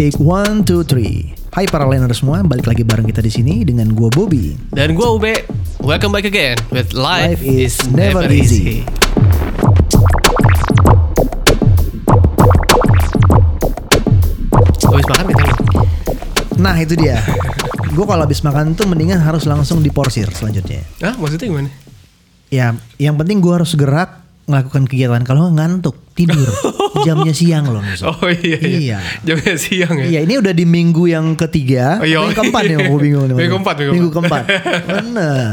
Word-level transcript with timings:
Cek 0.00 0.16
one 0.16 0.64
two 0.64 0.80
three. 0.80 1.36
Hai 1.52 1.68
para 1.68 1.84
liner 1.84 2.08
semua, 2.16 2.40
balik 2.40 2.72
lagi 2.72 2.80
bareng 2.80 3.04
kita 3.04 3.20
di 3.20 3.28
sini 3.28 3.68
dengan 3.68 3.92
gua 3.92 4.08
Bobby. 4.08 4.56
Dan 4.72 4.96
gue 4.96 5.04
Ube, 5.04 5.44
welcome 5.84 6.08
back 6.08 6.24
again 6.24 6.56
with 6.72 6.96
Life, 6.96 7.36
Life 7.36 7.44
is 7.44 7.76
never 7.92 8.24
easy. 8.32 8.80
Habis 14.88 15.04
makan 15.04 15.24
tadi? 15.36 15.44
Nah 16.56 16.80
itu 16.80 16.96
dia. 16.96 17.20
Gue 17.92 18.08
kalau 18.08 18.24
habis 18.24 18.40
makan 18.40 18.72
tuh 18.72 18.88
mendingan 18.88 19.20
harus 19.20 19.44
langsung 19.44 19.84
diporsir 19.84 20.32
selanjutnya. 20.32 20.80
Hah? 21.04 21.12
Maksudnya 21.20 21.44
gimana? 21.44 21.68
Ya, 22.48 22.72
yang 22.96 23.20
penting 23.20 23.44
gue 23.44 23.52
harus 23.52 23.76
gerak 23.76 24.19
melakukan 24.50 24.84
kegiatan. 24.84 25.22
Kalau 25.22 25.48
ngantuk 25.48 25.94
tidur, 26.12 26.50
jamnya 27.06 27.30
siang 27.30 27.70
loh. 27.70 27.80
Nusuk. 27.80 28.10
Oh 28.10 28.26
iya 28.28 28.58
iya. 28.58 28.76
Iya. 28.76 28.98
Jamnya 29.22 29.54
siang 29.54 29.94
ya. 29.96 30.06
Iya 30.06 30.20
ini 30.26 30.34
udah 30.36 30.50
di 30.50 30.64
minggu 30.64 31.06
yang 31.06 31.32
ketiga, 31.34 31.98
Oh, 31.98 32.04
iya. 32.04 32.18
yang 32.20 32.34
keempat 32.34 32.62
ya 32.66 32.76
gue 32.82 32.98
bingung 32.98 33.26
nih. 33.26 33.36
Minggu 33.38 33.54
keempat, 33.56 33.74
minggu 33.78 33.92
minggu 33.94 34.10
keempat. 34.12 34.42
Bener. 34.84 35.50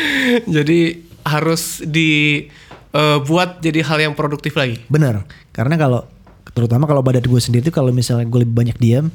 Jadi 0.56 0.80
harus 1.20 1.84
dibuat 1.84 3.60
jadi 3.60 3.80
hal 3.82 3.98
yang 4.00 4.14
produktif 4.14 4.54
lagi. 4.54 4.80
Bener. 4.86 5.24
Karena 5.50 5.76
kalau 5.76 6.06
terutama 6.50 6.84
kalau 6.84 7.00
badan 7.00 7.22
gue 7.22 7.40
sendiri 7.40 7.62
tuh 7.62 7.72
kalau 7.72 7.90
misalnya 7.90 8.24
gue 8.24 8.40
lebih 8.40 8.54
banyak 8.54 8.76
diam 8.76 9.08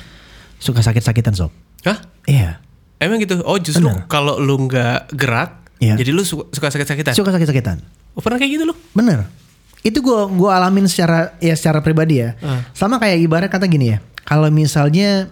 suka 0.58 0.80
sakit-sakitan 0.80 1.34
sob. 1.34 1.52
Hah? 1.84 2.00
Iya. 2.26 2.62
Emang 2.98 3.20
gitu? 3.20 3.44
Oh 3.44 3.60
justru 3.60 3.86
Benar. 3.86 4.08
kalau 4.08 4.40
lu 4.40 4.56
nggak 4.66 5.12
gerak, 5.14 5.68
Iya. 5.78 6.00
jadi 6.00 6.16
lu 6.16 6.24
suka, 6.24 6.48
suka 6.50 6.68
sakit-sakitan. 6.72 7.12
Suka 7.14 7.30
sakit-sakitan. 7.30 7.84
Oh, 8.16 8.24
pernah 8.24 8.40
kayak 8.40 8.52
gitu 8.56 8.64
lu? 8.72 8.76
Bener. 8.96 9.28
Itu 9.86 10.02
gue 10.02 10.20
gua 10.34 10.58
alamin 10.58 10.90
secara 10.90 11.36
ya 11.38 11.54
secara 11.54 11.84
pribadi 11.84 12.24
ya. 12.24 12.34
Ah. 12.42 12.66
Sama 12.74 12.98
kayak 12.98 13.22
ibarat 13.22 13.50
kata 13.52 13.70
gini 13.70 13.94
ya. 13.94 13.98
Kalau 14.26 14.50
misalnya 14.50 15.30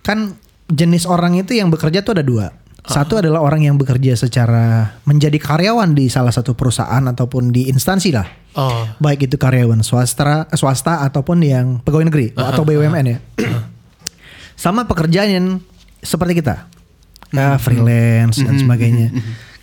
kan 0.00 0.38
jenis 0.72 1.04
orang 1.04 1.36
itu 1.36 1.52
yang 1.52 1.68
bekerja 1.68 2.00
tuh 2.00 2.16
ada 2.16 2.24
dua. 2.24 2.46
Ah. 2.86 3.02
Satu 3.02 3.18
adalah 3.18 3.42
orang 3.42 3.66
yang 3.66 3.76
bekerja 3.76 4.14
secara 4.16 4.96
menjadi 5.04 5.36
karyawan 5.36 5.92
di 5.92 6.06
salah 6.06 6.32
satu 6.32 6.54
perusahaan 6.54 7.02
ataupun 7.02 7.50
di 7.50 7.68
instansi 7.68 8.14
lah. 8.14 8.24
Oh. 8.56 8.88
Baik 9.02 9.28
itu 9.28 9.36
karyawan 9.36 9.84
swasta, 9.84 10.48
swasta 10.56 11.04
ataupun 11.04 11.44
yang 11.44 11.82
pegawai 11.84 12.08
negeri 12.08 12.32
atau 12.32 12.64
BUMN 12.64 13.06
ya. 13.10 13.18
Sama 14.56 14.88
pekerjaan 14.88 15.28
yang 15.28 15.46
seperti 16.00 16.40
kita. 16.40 16.70
Ya, 17.34 17.58
freelance 17.60 18.40
dan 18.40 18.56
sebagainya. 18.56 19.12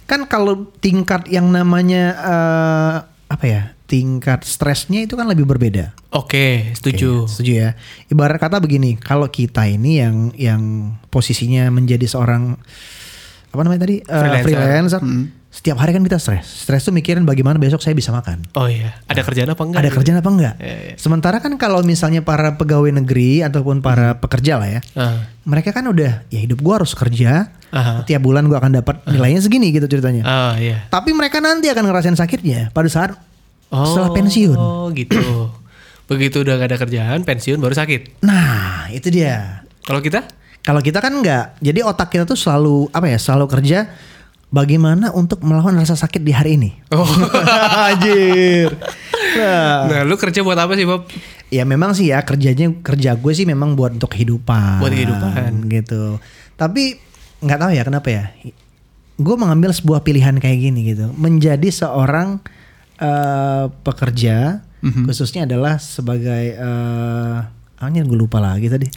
Kan 0.03 0.27
kalau 0.27 0.67
tingkat 0.77 1.25
yang 1.27 1.47
namanya 1.47 2.03
eh, 2.19 2.95
apa 3.29 3.45
ya? 3.45 3.63
Tingkat 3.83 4.41
stresnya 4.41 5.05
itu 5.05 5.13
kan 5.13 5.29
lebih 5.29 5.45
berbeda. 5.45 5.93
Oke, 6.09 6.73
setuju. 6.73 7.25
Oke, 7.25 7.29
setuju 7.29 7.51
ya. 7.53 7.69
Ibarat 8.09 8.41
kata 8.41 8.57
begini, 8.57 8.97
kalau 8.97 9.29
kita 9.29 9.69
ini 9.69 10.01
yang 10.01 10.15
yang 10.33 10.61
posisinya 11.07 11.69
menjadi 11.69 12.09
seorang 12.09 12.57
apa 13.53 13.61
namanya 13.61 13.85
tadi 13.85 14.01
Eh, 14.01 14.07
Freelancer. 14.09 14.43
freelancer, 14.49 15.01
setiap 15.53 15.77
hari 15.77 15.93
kan 15.93 16.01
kita 16.01 16.17
stres. 16.17 16.65
Stres 16.65 16.81
tuh 16.81 16.89
mikirin 16.89 17.21
bagaimana 17.23 17.61
besok 17.61 17.77
saya 17.77 17.93
bisa 17.93 18.09
makan. 18.09 18.41
Oh 18.57 18.65
iya, 18.65 18.97
ada 19.05 19.21
kerjaan 19.21 19.45
apa 19.47 19.61
enggak? 19.61 19.79
Ada 19.79 19.85
gitu? 19.85 19.95
kerjaan 19.95 20.17
apa 20.17 20.29
enggak? 20.33 20.55
Iya, 20.57 20.77
iya. 20.83 20.95
Sementara 20.97 21.37
kan 21.37 21.53
kalau 21.55 21.85
misalnya 21.85 22.19
para 22.19 22.57
pegawai 22.57 22.89
negeri 22.91 23.45
ataupun 23.45 23.77
para 23.79 24.17
pekerja 24.17 24.57
lah 24.57 24.65
ya, 24.67 24.81
Ah. 24.97 25.29
mereka 25.45 25.69
kan 25.69 25.85
udah 25.85 26.25
ya 26.27 26.39
hidup 26.41 26.57
gua 26.57 26.81
harus 26.81 26.97
kerja, 26.97 27.53
Aha. 27.69 28.01
tiap 28.03 28.25
bulan 28.25 28.49
gua 28.49 28.57
akan 28.59 28.81
dapat 28.81 29.05
nilainya 29.05 29.39
segini 29.39 29.69
gitu 29.69 29.85
ceritanya. 29.85 30.25
Ah 30.25 30.53
iya. 30.57 30.89
Tapi 30.89 31.13
mereka 31.13 31.37
nanti 31.37 31.69
akan 31.69 31.85
ngerasain 31.85 32.17
sakitnya 32.17 32.73
pada 32.73 32.89
saat 32.89 33.13
Oh, 33.69 33.85
setelah 33.85 34.09
pensiun. 34.11 34.57
Oh 34.57 34.89
gitu. 34.89 35.17
Begitu 36.09 36.41
udah 36.41 36.57
gak 36.57 36.69
ada 36.69 36.77
kerjaan, 36.77 37.19
pensiun 37.21 37.57
baru 37.57 37.73
sakit. 37.73 38.21
Nah, 38.21 38.85
itu 38.89 39.09
dia. 39.09 39.65
Kalau 39.81 39.97
kita? 39.97 40.25
Kalau 40.61 40.77
kita 40.79 40.97
kan 40.97 41.09
enggak. 41.09 41.57
Jadi 41.57 41.79
otak 41.81 42.09
kita 42.09 42.23
tuh 42.23 42.38
selalu 42.38 42.89
apa 42.89 43.05
ya? 43.05 43.17
Selalu 43.17 43.45
kerja 43.49 43.89
bagaimana 44.53 45.09
untuk 45.09 45.41
melawan 45.41 45.73
rasa 45.73 45.97
sakit 45.97 46.21
di 46.21 46.29
hari 46.29 46.61
ini. 46.61 46.69
Oh. 46.94 47.01
Anjir. 47.89 48.69
Nah, 49.33 49.89
nah, 49.89 50.01
lu 50.05 50.13
kerja 50.13 50.45
buat 50.45 50.55
apa 50.55 50.78
sih, 50.78 50.85
Bob? 50.85 51.09
ya 51.50 51.69
memang 51.69 51.94
sih 51.94 52.09
ya 52.09 52.17
kerjanya 52.25 52.66
kerja 52.81 53.13
gue 53.13 53.29
sih 53.29 53.45
memang 53.45 53.78
buat 53.78 53.94
untuk 53.94 54.09
kehidupan. 54.09 54.81
Buat 54.81 54.94
kehidupan. 54.94 55.69
gitu. 55.69 56.17
Tapi 56.53 56.97
nggak 57.41 57.59
tahu 57.59 57.72
ya 57.73 57.83
kenapa 57.85 58.09
ya. 58.09 58.23
Gue 59.17 59.35
mengambil 59.38 59.69
sebuah 59.69 60.01
pilihan 60.01 60.38
kayak 60.38 60.57
gini 60.59 60.94
gitu. 60.94 61.09
Menjadi 61.13 61.69
seorang 61.69 62.41
eh, 62.95 63.66
pekerja 63.81 64.61
Mhm. 64.81 65.05
khususnya 65.07 65.45
adalah 65.45 65.78
sebagai 65.78 66.53
eh 66.53 67.38
Anjir 67.83 68.03
gue 68.03 68.16
lupa 68.16 68.39
lagi 68.39 68.71
tadi. 68.71 68.88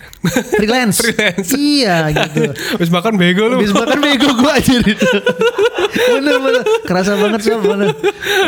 Freelance. 0.55 1.03
Freelance. 1.03 1.51
Iya 1.53 1.97
gitu. 2.15 2.55
Habis 2.79 2.91
makan 2.91 3.19
bego 3.19 3.51
lu. 3.51 3.59
Habis 3.59 3.75
makan 3.75 3.99
bego 3.99 4.29
gue 4.33 4.51
aja 4.51 4.73
itu. 4.79 5.09
bener 6.17 6.37
bener. 6.39 6.63
Kerasa 6.87 7.19
banget 7.19 7.41
sih 7.43 7.53
bener. 7.53 7.91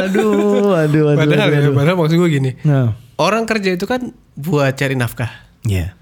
Aduh, 0.06 0.78
aduh, 0.78 1.04
aduh. 1.10 1.18
Padahal 1.18 1.48
aduh, 1.50 1.54
ya, 1.54 1.60
aduh. 1.66 1.74
padahal 1.74 1.96
maksud 1.98 2.16
gue 2.16 2.30
gini. 2.30 2.50
Nah, 2.62 2.94
Orang 3.18 3.50
kerja 3.50 3.74
itu 3.74 3.82
kan 3.82 4.14
buat 4.38 4.78
cari 4.78 4.94
nafkah, 4.94 5.26
iya. 5.66 5.98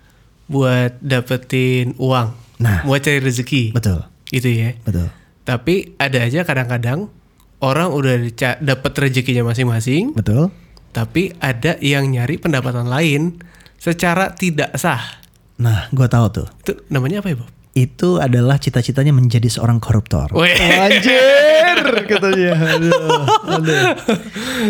buat 0.53 1.01
dapetin 1.01 1.97
uang, 1.97 2.37
Nah. 2.61 2.85
buat 2.85 3.01
cari 3.01 3.25
rezeki. 3.25 3.73
Betul. 3.73 4.05
Gitu 4.29 4.45
ya. 4.53 4.77
Betul. 4.85 5.09
Tapi 5.41 5.97
ada 5.97 6.19
aja 6.21 6.45
kadang-kadang 6.45 7.09
orang 7.57 7.89
udah 7.89 8.21
dapet 8.61 8.93
rezekinya 9.01 9.49
masing-masing, 9.49 10.13
Betul. 10.13 10.53
tapi 10.93 11.33
ada 11.41 11.81
yang 11.81 12.05
nyari 12.05 12.37
pendapatan 12.37 12.85
lain 12.85 13.41
secara 13.77 14.33
tidak 14.33 14.75
sah. 14.77 15.21
Nah, 15.57 15.89
gue 15.89 16.07
tahu 16.07 16.27
tuh. 16.29 16.47
Itu 16.63 16.73
namanya 16.89 17.21
apa 17.21 17.33
ya, 17.33 17.37
Bob? 17.41 17.49
Itu 17.73 18.17
adalah 18.17 18.57
cita-citanya 18.57 19.13
menjadi 19.13 19.49
seorang 19.49 19.77
koruptor. 19.77 20.33
Weh. 20.33 20.53
Anjir, 20.53 21.77
katanya. 22.09 22.53
Aduh, 22.77 23.25
aduh. 23.57 23.85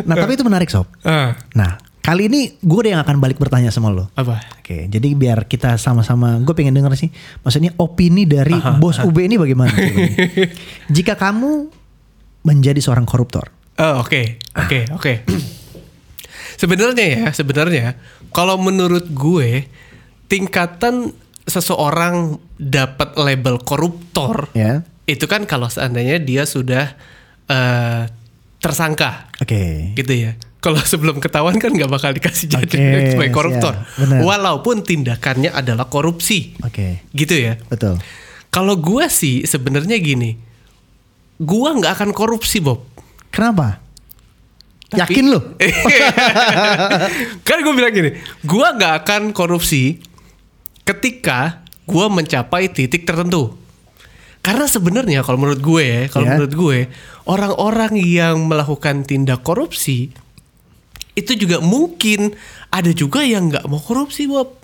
Nah, 0.06 0.14
tapi 0.14 0.34
itu 0.34 0.42
menarik 0.42 0.66
sob. 0.66 0.90
Ah, 1.02 1.38
Nah, 1.54 1.78
kali 2.02 2.26
ini 2.26 2.54
gue 2.58 2.80
yang 2.86 2.98
akan 2.98 3.18
balik 3.18 3.38
bertanya 3.38 3.70
sama 3.70 3.90
lo. 3.90 4.10
apa? 4.14 4.42
Oke, 4.58 4.86
jadi 4.86 5.08
biar 5.14 5.46
kita 5.46 5.74
sama-sama, 5.74 6.38
gue 6.38 6.50
pengen 6.50 6.74
denger 6.74 6.94
sih, 6.94 7.10
maksudnya 7.42 7.70
opini 7.78 8.26
dari 8.26 8.54
bos 8.78 8.98
UB 8.98 9.14
ini 9.20 9.38
bagaimana? 9.38 9.70
Jika 10.96 11.14
kamu 11.14 11.70
menjadi 12.42 12.78
seorang 12.78 13.06
koruptor, 13.06 13.50
Oh, 13.76 14.00
oke, 14.00 14.38
oke, 14.56 14.78
oke. 14.94 15.12
Sebenarnya 16.54 17.06
ya, 17.18 17.26
sebenarnya 17.34 17.98
kalau 18.30 18.54
menurut 18.56 19.10
gue 19.10 19.66
tingkatan 20.26 21.10
seseorang 21.42 22.38
dapat 22.58 23.14
label 23.18 23.58
koruptor 23.62 24.50
ya, 24.54 24.82
itu 25.06 25.26
kan 25.26 25.46
kalau 25.46 25.66
seandainya 25.66 26.18
dia 26.18 26.42
sudah 26.46 26.94
eh, 27.46 28.02
tersangka 28.58 29.30
oke, 29.38 29.94
gitu 29.94 30.12
ya. 30.14 30.34
Kalau 30.58 30.82
sebelum 30.82 31.22
ketahuan 31.22 31.62
kan 31.62 31.70
nggak 31.70 31.86
bakal 31.86 32.10
dikasih 32.10 32.50
jadi 32.50 32.66
Oke, 32.66 33.10
sebagai 33.14 33.30
koruptor. 33.30 33.74
benar. 34.02 34.18
Walaupun 34.26 34.82
tindakannya 34.82 35.54
adalah 35.54 35.86
korupsi. 35.86 36.58
oke, 36.58 37.06
Gitu 37.14 37.34
ya. 37.38 37.54
betul. 37.70 38.02
Kalau 38.50 38.74
gue 38.74 39.06
sih 39.06 39.46
sebenarnya 39.46 39.94
gini. 40.02 40.34
Gua 41.36 41.76
nggak 41.76 42.00
akan 42.00 42.10
korupsi, 42.16 42.64
Bob. 42.64 42.82
Kenapa? 43.28 43.78
Tapi- 44.86 45.18
Yakin 45.18 45.26
lo? 45.28 45.40
kan 47.46 47.58
gue 47.58 47.74
bilang 47.74 47.90
gini, 47.90 48.14
gue 48.40 48.66
nggak 48.70 48.94
akan 49.02 49.22
korupsi 49.34 49.98
ketika 50.86 51.66
gue 51.84 52.06
mencapai 52.06 52.70
titik 52.70 53.02
tertentu. 53.02 53.58
Karena 54.38 54.70
sebenarnya 54.70 55.26
kalau 55.26 55.42
menurut 55.42 55.58
gue, 55.58 55.82
ya, 55.82 56.02
kalau 56.06 56.22
Ya. 56.22 56.38
menurut 56.38 56.54
gue 56.54 56.78
orang-orang 57.26 57.98
yang 57.98 58.46
melakukan 58.46 59.02
tindak 59.02 59.42
korupsi 59.42 60.14
itu 61.18 61.32
juga 61.34 61.58
mungkin 61.58 62.38
ada 62.70 62.94
juga 62.94 63.26
yang 63.26 63.50
nggak 63.50 63.66
mau 63.66 63.82
korupsi, 63.82 64.30
Bob. 64.30 64.54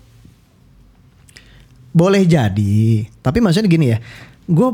Boleh 1.91 2.23
jadi, 2.25 3.05
tapi 3.21 3.43
maksudnya 3.43 3.67
gini 3.67 3.87
ya, 3.91 3.99
gue 4.47 4.69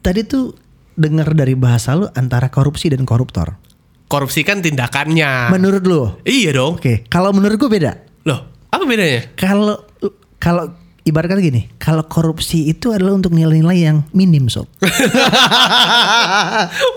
tadi 0.00 0.24
tuh 0.24 0.56
dengar 0.96 1.36
dari 1.36 1.52
bahasa 1.52 1.94
lu 1.94 2.08
antara 2.10 2.48
korupsi 2.48 2.88
dan 2.90 3.04
koruptor. 3.04 3.60
Korupsi 4.10 4.42
kan 4.42 4.58
tindakannya. 4.58 5.54
Menurut 5.54 5.82
lu? 5.86 6.02
iya 6.26 6.50
dong. 6.50 6.82
Oke, 6.82 7.06
kalau 7.06 7.30
menurut 7.30 7.54
gue 7.62 7.70
beda. 7.70 7.94
Loh, 8.26 8.66
apa 8.66 8.82
bedanya? 8.82 9.22
Kalau 9.38 9.86
kalau 10.42 10.66
ibarat 11.02 11.28
kata 11.28 11.40
gini, 11.40 11.68
kalau 11.76 12.02
korupsi 12.04 12.66
itu 12.66 12.90
adalah 12.90 13.12
untuk 13.12 13.30
nilai-nilai 13.30 13.78
yang 13.80 13.96
minim 14.10 14.46
sob. 14.46 14.66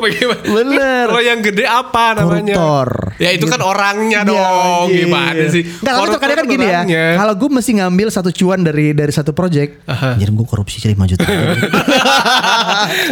Bagaimana? 0.01 0.41
Bener. 0.44 1.05
Kalau 1.09 1.21
yang 1.23 1.39
gede 1.39 1.63
apa 1.63 2.03
namanya? 2.15 2.55
Koruptor. 2.55 2.89
Ya 3.17 3.29
itu 3.31 3.45
kan 3.45 3.55
Gitu. 3.55 3.65
orangnya 3.65 4.19
Iya, 4.21 4.27
dong. 4.27 4.85
anjir. 4.89 4.97
Gimana 5.05 5.44
sih? 5.47 5.61
Nggak, 5.63 5.94
tapi 5.94 6.07
terkadang 6.11 6.38
kan 6.38 6.45
gini 6.50 6.65
ya. 6.65 6.81
Kalau 7.15 7.33
gue 7.33 7.50
mesti 7.51 7.71
ngambil 7.77 8.07
satu 8.09 8.29
cuan 8.29 8.59
dari 8.61 8.91
dari 8.91 9.09
satu 9.09 9.31
project, 9.31 9.85
jadi 9.88 10.27
gue 10.27 10.47
korupsi 10.47 10.77
5 10.81 11.05
juta. 11.05 11.25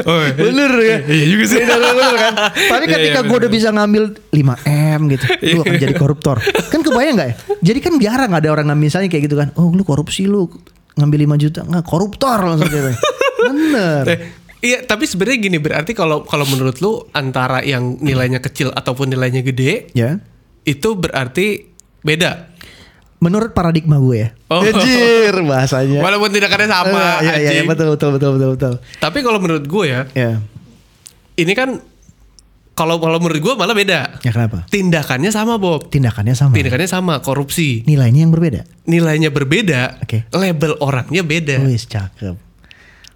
Oh, 0.04 0.18
iya. 0.20 0.34
bener 0.34 0.72
ya. 0.78 0.98
Iya 1.06 1.26
juga 1.28 1.44
sih. 1.48 1.58
Bener, 1.62 1.78
bener 1.80 2.14
kan. 2.18 2.34
Tapi 2.52 2.84
Iya, 2.84 2.92
ketika 2.92 3.20
iya, 3.22 3.28
gue 3.28 3.38
udah 3.38 3.52
bisa 3.52 3.68
ngambil 3.70 4.04
5 4.30 4.56
m 4.68 5.00
gitu, 5.10 5.24
gue 5.32 5.62
akan 5.62 5.76
jadi 5.84 5.94
koruptor. 5.96 6.36
Kan 6.68 6.80
kebayang 6.82 7.14
nggak 7.16 7.28
ya? 7.30 7.36
Jadi 7.62 7.78
kan 7.80 7.94
jarang 7.98 8.32
ada 8.34 8.48
orang 8.48 8.66
misalnya 8.74 9.08
kayak 9.08 9.24
gitu 9.26 9.36
kan. 9.36 9.48
Oh 9.56 9.70
lu 9.70 9.82
korupsi 9.82 10.26
lu 10.26 10.48
ngambil 10.94 11.20
5 11.32 11.44
juta 11.44 11.60
nggak 11.64 11.86
koruptor 11.86 12.38
langsung 12.42 12.68
gitu. 12.68 12.92
Bener. 13.42 14.04
Eh, 14.08 14.20
Iya, 14.62 14.86
tapi 14.86 15.10
sebenarnya 15.10 15.42
gini 15.42 15.58
berarti 15.58 15.98
kalau 15.98 16.22
kalau 16.22 16.46
menurut 16.46 16.78
lu 16.86 17.10
antara 17.12 17.66
yang 17.66 17.98
nilainya 17.98 18.38
kecil 18.38 18.70
ataupun 18.70 19.10
nilainya 19.10 19.42
gede 19.42 19.90
Ya. 19.98 20.22
itu 20.62 20.94
berarti 20.94 21.66
beda. 22.06 22.54
Menurut 23.18 23.58
paradigma 23.58 23.98
gue 23.98 24.18
ya. 24.22 24.30
Oh. 24.54 24.62
Anjir 24.62 25.34
bahasanya. 25.42 26.06
Walaupun 26.06 26.30
tindakannya 26.30 26.70
sama. 26.70 27.22
Eh, 27.22 27.26
Iya 27.26 27.34
iya 27.38 27.52
iya 27.58 27.64
betul 27.66 27.98
betul 27.98 28.10
betul 28.14 28.30
betul 28.38 28.50
betul. 28.54 28.74
Tapi 28.98 29.18
kalau 29.22 29.42
menurut 29.42 29.66
gue 29.66 29.86
ya, 29.90 30.02
Ya. 30.14 30.38
ini 31.38 31.54
kan 31.58 31.82
kalau 32.72 32.98
kalau 32.98 33.20
menurut 33.20 33.42
gue 33.42 33.54
malah 33.54 33.76
beda. 33.76 34.24
Ya 34.24 34.32
kenapa? 34.32 34.64
Tindakannya 34.68 35.30
sama 35.30 35.60
Bob. 35.60 35.92
Tindakannya 35.92 36.34
sama. 36.34 36.54
Tindakannya 36.56 36.90
sama, 36.90 37.14
korupsi. 37.20 37.84
Nilainya 37.84 38.24
yang 38.24 38.32
berbeda. 38.32 38.64
Nilainya 38.88 39.30
berbeda, 39.30 40.02
Oke. 40.02 40.26
label 40.32 40.80
orangnya 40.80 41.22
beda. 41.22 41.60
Wis 41.68 41.86
cakep. 41.86 42.36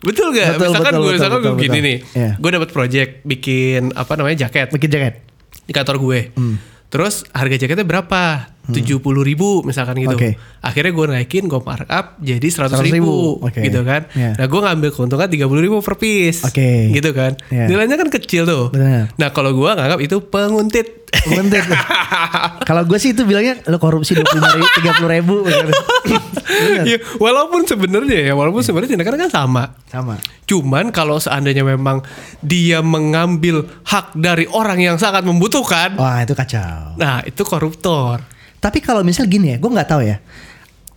Betul 0.06 0.38
gak? 0.38 0.60
Betul, 0.60 0.70
misalkan 0.70 0.92
betul, 0.92 1.02
gue, 1.02 1.08
betul, 1.08 1.16
misalkan 1.18 1.40
betul, 1.42 1.50
gue 1.50 1.64
gini 1.64 1.72
betul. 1.74 1.88
nih, 1.88 1.98
Iya. 2.14 2.32
gue 2.38 2.50
dapat 2.54 2.70
project 2.70 3.12
bikin 3.26 3.82
apa 3.96 4.14
namanya 4.14 4.38
jaket 4.46 4.68
Bikin 4.70 4.90
jaket. 4.92 5.14
di 5.66 5.74
kantor 5.74 5.96
gue. 5.98 6.20
Hmm. 6.38 6.56
Terus 6.94 7.26
harga 7.34 7.56
jaketnya 7.58 7.84
berapa? 7.84 8.22
Tujuh 8.66 8.98
puluh 8.98 9.22
ribu 9.22 9.62
misalkan 9.62 9.98
gitu. 10.00 10.18
Oke. 10.18 10.40
Akhirnya 10.62 10.92
gue 10.92 11.06
naikin, 11.06 11.46
gue 11.46 11.62
markup 11.62 12.18
jadi 12.18 12.48
seratus 12.50 12.82
100.000, 12.82 12.98
ribu, 12.98 13.38
oke. 13.38 13.62
gitu 13.62 13.86
kan. 13.86 14.10
Iya. 14.18 14.34
Nah 14.42 14.46
gue 14.46 14.62
ngambil 14.66 14.90
keuntungan 14.90 15.28
tiga 15.30 15.46
puluh 15.46 15.62
ribu 15.62 15.78
per 15.86 15.96
piece, 15.96 16.42
Oke. 16.42 16.90
gitu 16.90 17.14
kan. 17.14 17.38
Iya. 17.54 17.70
Nilainya 17.70 18.02
kan 18.02 18.10
kecil 18.10 18.50
tuh. 18.50 18.74
Benar. 18.74 19.14
Nah 19.16 19.30
kalau 19.30 19.54
gue 19.54 19.70
nganggap 19.70 20.00
itu 20.02 20.18
penguntit. 20.26 20.88
Bentar. 21.16 21.64
Kalau 22.68 22.84
gue 22.84 23.00
sih 23.00 23.16
itu 23.16 23.24
bilangnya 23.24 23.64
lo 23.72 23.80
korupsi 23.80 24.14
dua 24.14 24.28
puluh 24.28 24.52
ribu, 24.52 24.68
tiga 24.76 24.92
puluh 25.00 25.10
ribu. 25.16 25.36
Ya, 26.86 27.02
walaupun 27.20 27.68
sebenarnya 27.68 28.32
ya, 28.32 28.34
walaupun 28.38 28.64
sebenarnya 28.64 28.96
tindakan 28.96 29.28
kan 29.28 29.32
sama. 29.32 29.64
Sama. 29.90 30.16
Cuman 30.46 30.94
kalau 30.94 31.18
seandainya 31.20 31.66
memang 31.66 32.00
dia 32.40 32.80
mengambil 32.80 33.66
hak 33.84 34.16
dari 34.16 34.48
orang 34.48 34.80
yang 34.80 34.96
sangat 34.96 35.26
membutuhkan, 35.26 35.98
Wah 36.00 36.22
itu 36.24 36.32
kacau. 36.32 36.96
nah 36.96 37.20
itu 37.26 37.42
koruptor. 37.44 38.22
Tapi 38.66 38.82
kalau 38.82 39.06
misal 39.06 39.30
gini 39.30 39.54
ya, 39.54 39.58
gue 39.62 39.70
nggak 39.70 39.90
tahu 39.94 40.02
ya. 40.02 40.18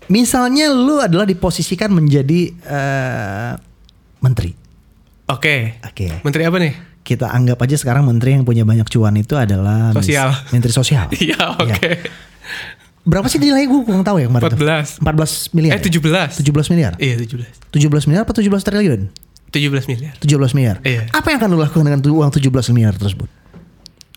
Misalnya 0.09 0.73
lu 0.73 1.05
adalah 1.05 1.29
diposisikan 1.29 1.93
menjadi 1.93 2.49
eh, 2.65 3.53
menteri. 4.25 4.57
Oke. 5.29 5.77
Oke. 5.85 6.25
Menteri 6.25 6.49
apa 6.49 6.57
nih? 6.57 6.73
Kita 7.05 7.29
anggap 7.29 7.61
aja 7.61 7.77
sekarang 7.77 8.09
menteri 8.09 8.41
yang 8.41 8.49
punya 8.49 8.65
banyak 8.65 8.89
cuan 8.89 9.13
itu 9.21 9.37
adalah 9.37 9.93
Sosial. 9.93 10.33
menteri 10.49 10.73
sosial. 10.73 11.13
Iya, 11.29 11.61
oke. 11.61 11.93
Berapa 13.05 13.29
sih 13.29 13.37
nilai 13.37 13.69
gue 13.69 13.81
kurang 13.85 14.05
tahu 14.05 14.21
ya 14.21 14.33
kemarin? 14.33 14.49
tuh? 14.49 14.57
14. 14.57 15.05
14 15.05 15.57
miliar. 15.57 15.73
Eh 15.77 15.81
17. 15.85 16.41
17 16.41 16.73
miliar. 16.73 16.93
Iya 16.97 17.17
17. 17.21 17.73
17 17.73 18.09
miliar 18.09 18.25
apa 18.25 18.33
17 18.33 18.49
triliun? 18.65 19.01
17 19.53 19.89
miliar. 19.93 20.15
17 20.21 20.57
miliar. 20.57 20.77
Iya. 20.85 21.09
Apa 21.13 21.33
yang 21.33 21.41
akan 21.41 21.49
lu 21.53 21.61
lakukan 21.61 21.85
dengan 21.85 22.01
uang 22.05 22.33
17 22.33 22.49
miliar 22.77 22.97
tersebut? 22.97 23.29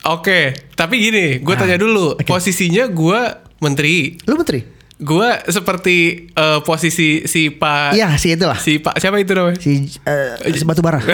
Oke, 0.02 0.40
tapi 0.74 0.98
gini, 0.98 1.38
gue 1.38 1.54
tanya 1.54 1.78
dulu. 1.78 2.18
oke. 2.18 2.26
Posisinya 2.26 2.90
gue 2.90 3.20
menteri. 3.60 4.18
Lu 4.26 4.34
menteri? 4.34 4.66
Gue 4.98 5.30
seperti 5.46 6.30
eh, 6.30 6.60
posisi 6.62 7.26
si 7.26 7.50
Pak 7.50 7.94
Iya, 7.94 8.14
si 8.18 8.34
itulah. 8.34 8.54
si 8.56 8.78
Pak 8.78 8.98
siapa 8.98 9.18
itu 9.18 9.34
namanya? 9.34 9.58
Si 9.58 9.90
si 10.54 10.66
batu 10.66 10.82
bara. 10.82 11.02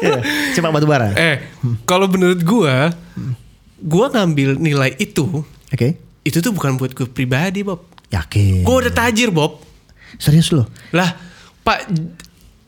Iya, 0.00 0.20
si 0.52 0.58
Pak 0.58 0.70
batu 0.70 0.86
bara. 0.86 1.10
Eh, 1.14 1.36
kalau 1.84 2.06
menurut 2.06 2.40
gue, 2.40 2.74
gue 3.80 4.06
ngambil 4.10 4.58
nilai 4.58 4.94
itu, 4.96 5.42
Oke. 5.70 5.98
itu 6.22 6.38
tuh 6.38 6.52
bukan 6.52 6.74
buat 6.74 6.92
gue 6.92 7.06
pribadi, 7.06 7.62
Bob. 7.62 7.86
Yakin. 8.10 8.62
Gue 8.62 8.74
udah 8.84 8.92
tajir, 8.92 9.30
Bob. 9.30 9.58
Serius 10.16 10.50
lo? 10.50 10.68
Lah, 10.90 11.10
Pak 11.62 11.90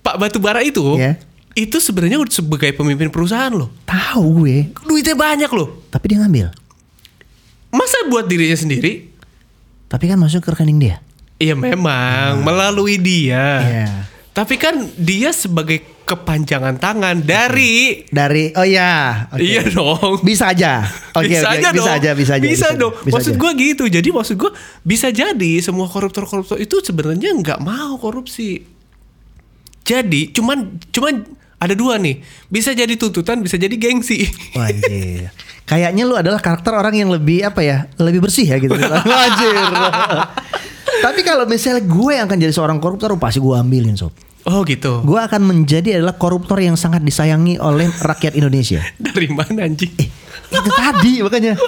Pak 0.02 0.16
Batubara 0.16 0.62
itu, 0.62 0.96
Iya. 0.96 1.18
Itu 1.56 1.80
sebenarnya 1.80 2.20
udah 2.20 2.34
sebagai 2.36 2.70
pemimpin 2.76 3.08
perusahaan 3.08 3.48
loh. 3.48 3.72
Tahu 3.88 4.44
gue, 4.44 4.76
Duitnya 4.84 5.16
banyak 5.16 5.48
loh. 5.56 5.88
tapi 5.88 6.12
dia 6.12 6.20
ngambil. 6.20 6.52
Masa 7.72 7.96
buat 8.12 8.28
dirinya 8.28 8.54
sendiri? 8.54 9.08
Tapi 9.88 10.04
kan 10.04 10.20
masuk 10.20 10.44
ke 10.44 10.52
rekening 10.52 10.76
dia. 10.76 10.96
Iya 11.40 11.56
memang 11.56 12.44
melalui 12.44 13.00
dia. 13.00 13.44
Iya. 13.64 13.88
Tapi 14.36 14.60
kan 14.60 14.84
dia 15.00 15.32
sebagai 15.32 15.80
kepanjangan 16.04 16.76
tangan 16.76 17.24
dari 17.24 18.04
Dari 18.12 18.52
oh 18.52 18.68
ya, 18.68 19.26
oke. 19.32 19.40
Iya 19.40 19.62
dong. 19.72 20.20
Bisa 20.20 20.52
aja. 20.52 20.84
Oke, 21.16 21.32
bisa 21.32 21.48
oke. 21.48 21.56
aja 21.56 21.68
bisa 21.72 21.80
dong. 21.80 21.96
aja, 21.96 22.10
bisa 22.12 22.32
aja. 22.36 22.44
Bisa, 22.44 22.66
dong. 22.76 22.92
Bisa 23.00 23.14
maksud 23.16 23.32
aja. 23.32 23.40
gue 23.40 23.50
gitu. 23.64 23.84
Jadi 23.88 24.08
maksud 24.12 24.36
gue 24.36 24.52
bisa 24.84 25.08
jadi 25.08 25.52
semua 25.64 25.88
koruptor-koruptor 25.88 26.60
itu 26.60 26.84
sebenarnya 26.84 27.32
nggak 27.32 27.60
mau 27.64 27.96
korupsi. 27.96 28.60
Jadi 29.86 30.36
cuman 30.36 30.84
cuman 30.92 31.14
ada 31.56 31.72
dua 31.72 31.96
nih. 31.96 32.20
Bisa 32.52 32.76
jadi 32.76 32.92
tuntutan, 33.00 33.40
bisa 33.40 33.56
jadi 33.56 33.72
gengsi. 33.76 34.28
Wah, 34.52 34.68
Anjir. 34.68 35.32
Kayaknya 35.66 36.02
lu 36.06 36.14
adalah 36.14 36.38
karakter 36.38 36.70
orang 36.76 36.94
yang 36.94 37.10
lebih 37.10 37.42
apa 37.42 37.64
ya? 37.64 37.90
Lebih 37.98 38.28
bersih 38.28 38.46
ya 38.46 38.56
gitu. 38.60 38.76
Anjir. 39.26 39.56
Tapi 41.02 41.20
kalau 41.26 41.44
misalnya 41.48 41.82
gue 41.82 42.12
yang 42.14 42.30
akan 42.30 42.38
jadi 42.38 42.54
seorang 42.54 42.78
koruptor, 42.78 43.10
pasti 43.18 43.42
gue 43.42 43.56
ambilin 43.56 43.98
sob. 43.98 44.14
Oh 44.46 44.62
gitu. 44.62 45.02
Gue 45.02 45.18
akan 45.18 45.42
menjadi 45.42 45.98
adalah 45.98 46.14
koruptor 46.14 46.62
yang 46.62 46.78
sangat 46.78 47.02
disayangi 47.02 47.58
oleh 47.58 47.90
rakyat 47.90 48.38
Indonesia. 48.38 48.78
Dari 48.94 49.26
mana 49.26 49.66
anjing? 49.66 49.90
Eh, 49.98 50.08
itu 50.54 50.70
tadi 50.70 51.12
makanya. 51.18 51.58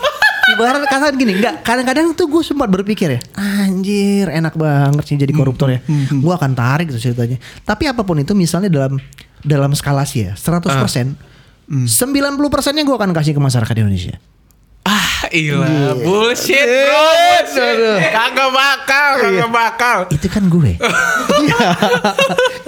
Ibarat 0.49 0.89
kata 0.89 1.13
gini, 1.13 1.37
enggak 1.37 1.61
kadang-kadang 1.61 2.17
tuh 2.17 2.25
gue 2.25 2.41
sempat 2.41 2.73
berpikir 2.73 3.21
ya, 3.21 3.21
anjir 3.37 4.33
enak 4.33 4.57
banget 4.57 5.05
sih 5.05 5.21
jadi 5.21 5.29
koruptor 5.37 5.69
ya. 5.69 5.85
Gue 6.09 6.33
akan 6.33 6.57
tarik 6.57 6.89
tuh 6.89 6.97
ceritanya. 6.97 7.37
Tapi 7.69 7.85
apa 7.85 8.01
pun 8.01 8.17
itu 8.17 8.33
misalnya 8.33 8.73
dalam 8.73 8.97
dalam 9.43 9.73
skalasi 9.73 10.19
ya, 10.25 10.33
100%, 10.35 11.15
90 11.69 11.89
persennya 12.49 12.83
gue 12.83 12.97
akan 12.97 13.13
kasih 13.13 13.33
ke 13.33 13.41
masyarakat 13.41 13.75
Indonesia. 13.77 14.17
Ah, 14.89 15.29
ilah, 15.29 15.69
Iya. 15.69 15.91
bullshit, 16.01 16.65
bro. 16.65 17.05
Bullshit. 17.45 18.09
Kagak 18.09 18.51
bakal, 18.51 19.11
Iya. 19.13 19.21
kagak 19.21 19.51
bakal. 19.53 19.99
Itu 20.09 20.27
kan 20.27 20.49
gue. 20.49 20.73
Iya. 21.45 21.61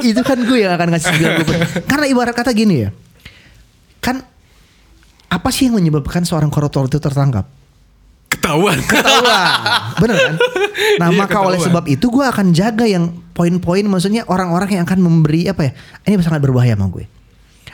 itu 0.00 0.20
kan 0.20 0.38
gue 0.40 0.58
yang 0.61 0.72
akan 0.72 0.88
ngasih 0.93 1.11
90%. 1.17 1.88
Karena 1.88 2.06
ibarat 2.06 2.37
kata 2.37 2.52
gini 2.52 2.84
ya. 2.84 2.90
Kan 3.99 4.20
apa 5.26 5.49
sih 5.49 5.69
yang 5.69 5.81
menyebabkan 5.81 6.22
seorang 6.22 6.52
koruptor 6.52 6.84
itu 6.84 7.00
tertangkap? 7.00 7.49
Ketahuan. 8.28 8.78
ketahuan. 8.84 9.56
Bener 10.02 10.17
kan? 10.20 10.34
Nah 11.00 11.08
Iya, 11.08 11.19
maka 11.19 11.38
oleh 11.40 11.58
sebab 11.58 11.84
itu 11.88 12.06
gue 12.06 12.22
akan 12.22 12.52
jaga 12.52 12.84
yang 12.84 13.11
poin-poin 13.41 13.81
maksudnya 13.89 14.29
orang-orang 14.29 14.77
yang 14.77 14.85
akan 14.85 15.01
memberi 15.01 15.49
apa 15.49 15.65
ya? 15.65 15.73
Ini 16.05 16.20
sangat 16.20 16.44
berbahaya 16.44 16.77
sama 16.77 16.93
gue. 16.93 17.09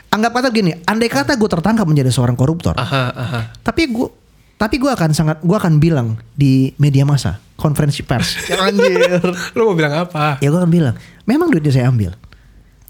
Anggap 0.07 0.31
kata 0.39 0.47
gini, 0.55 0.71
andai 0.87 1.11
kata 1.11 1.35
gue 1.35 1.49
tertangkap 1.51 1.83
menjadi 1.83 2.07
seorang 2.07 2.39
koruptor, 2.39 2.79
Aha, 2.79 3.11
aha. 3.11 3.41
tapi 3.59 3.91
gue 3.91 4.07
tapi 4.55 4.79
gue 4.79 4.87
akan 4.87 5.11
sangat 5.11 5.37
gue 5.43 5.51
akan 5.51 5.83
bilang 5.83 6.15
di 6.31 6.71
media 6.79 7.03
massa, 7.03 7.43
konferensi 7.59 8.07
pers. 8.07 8.39
Anjir. 8.63 9.19
Lu 9.59 9.67
mau 9.67 9.75
bilang 9.75 10.07
apa? 10.07 10.39
ya 10.39 10.47
gue 10.47 10.59
akan 10.63 10.71
bilang, 10.71 10.95
memang 11.27 11.51
duitnya 11.51 11.75
saya 11.75 11.91
ambil. 11.91 12.15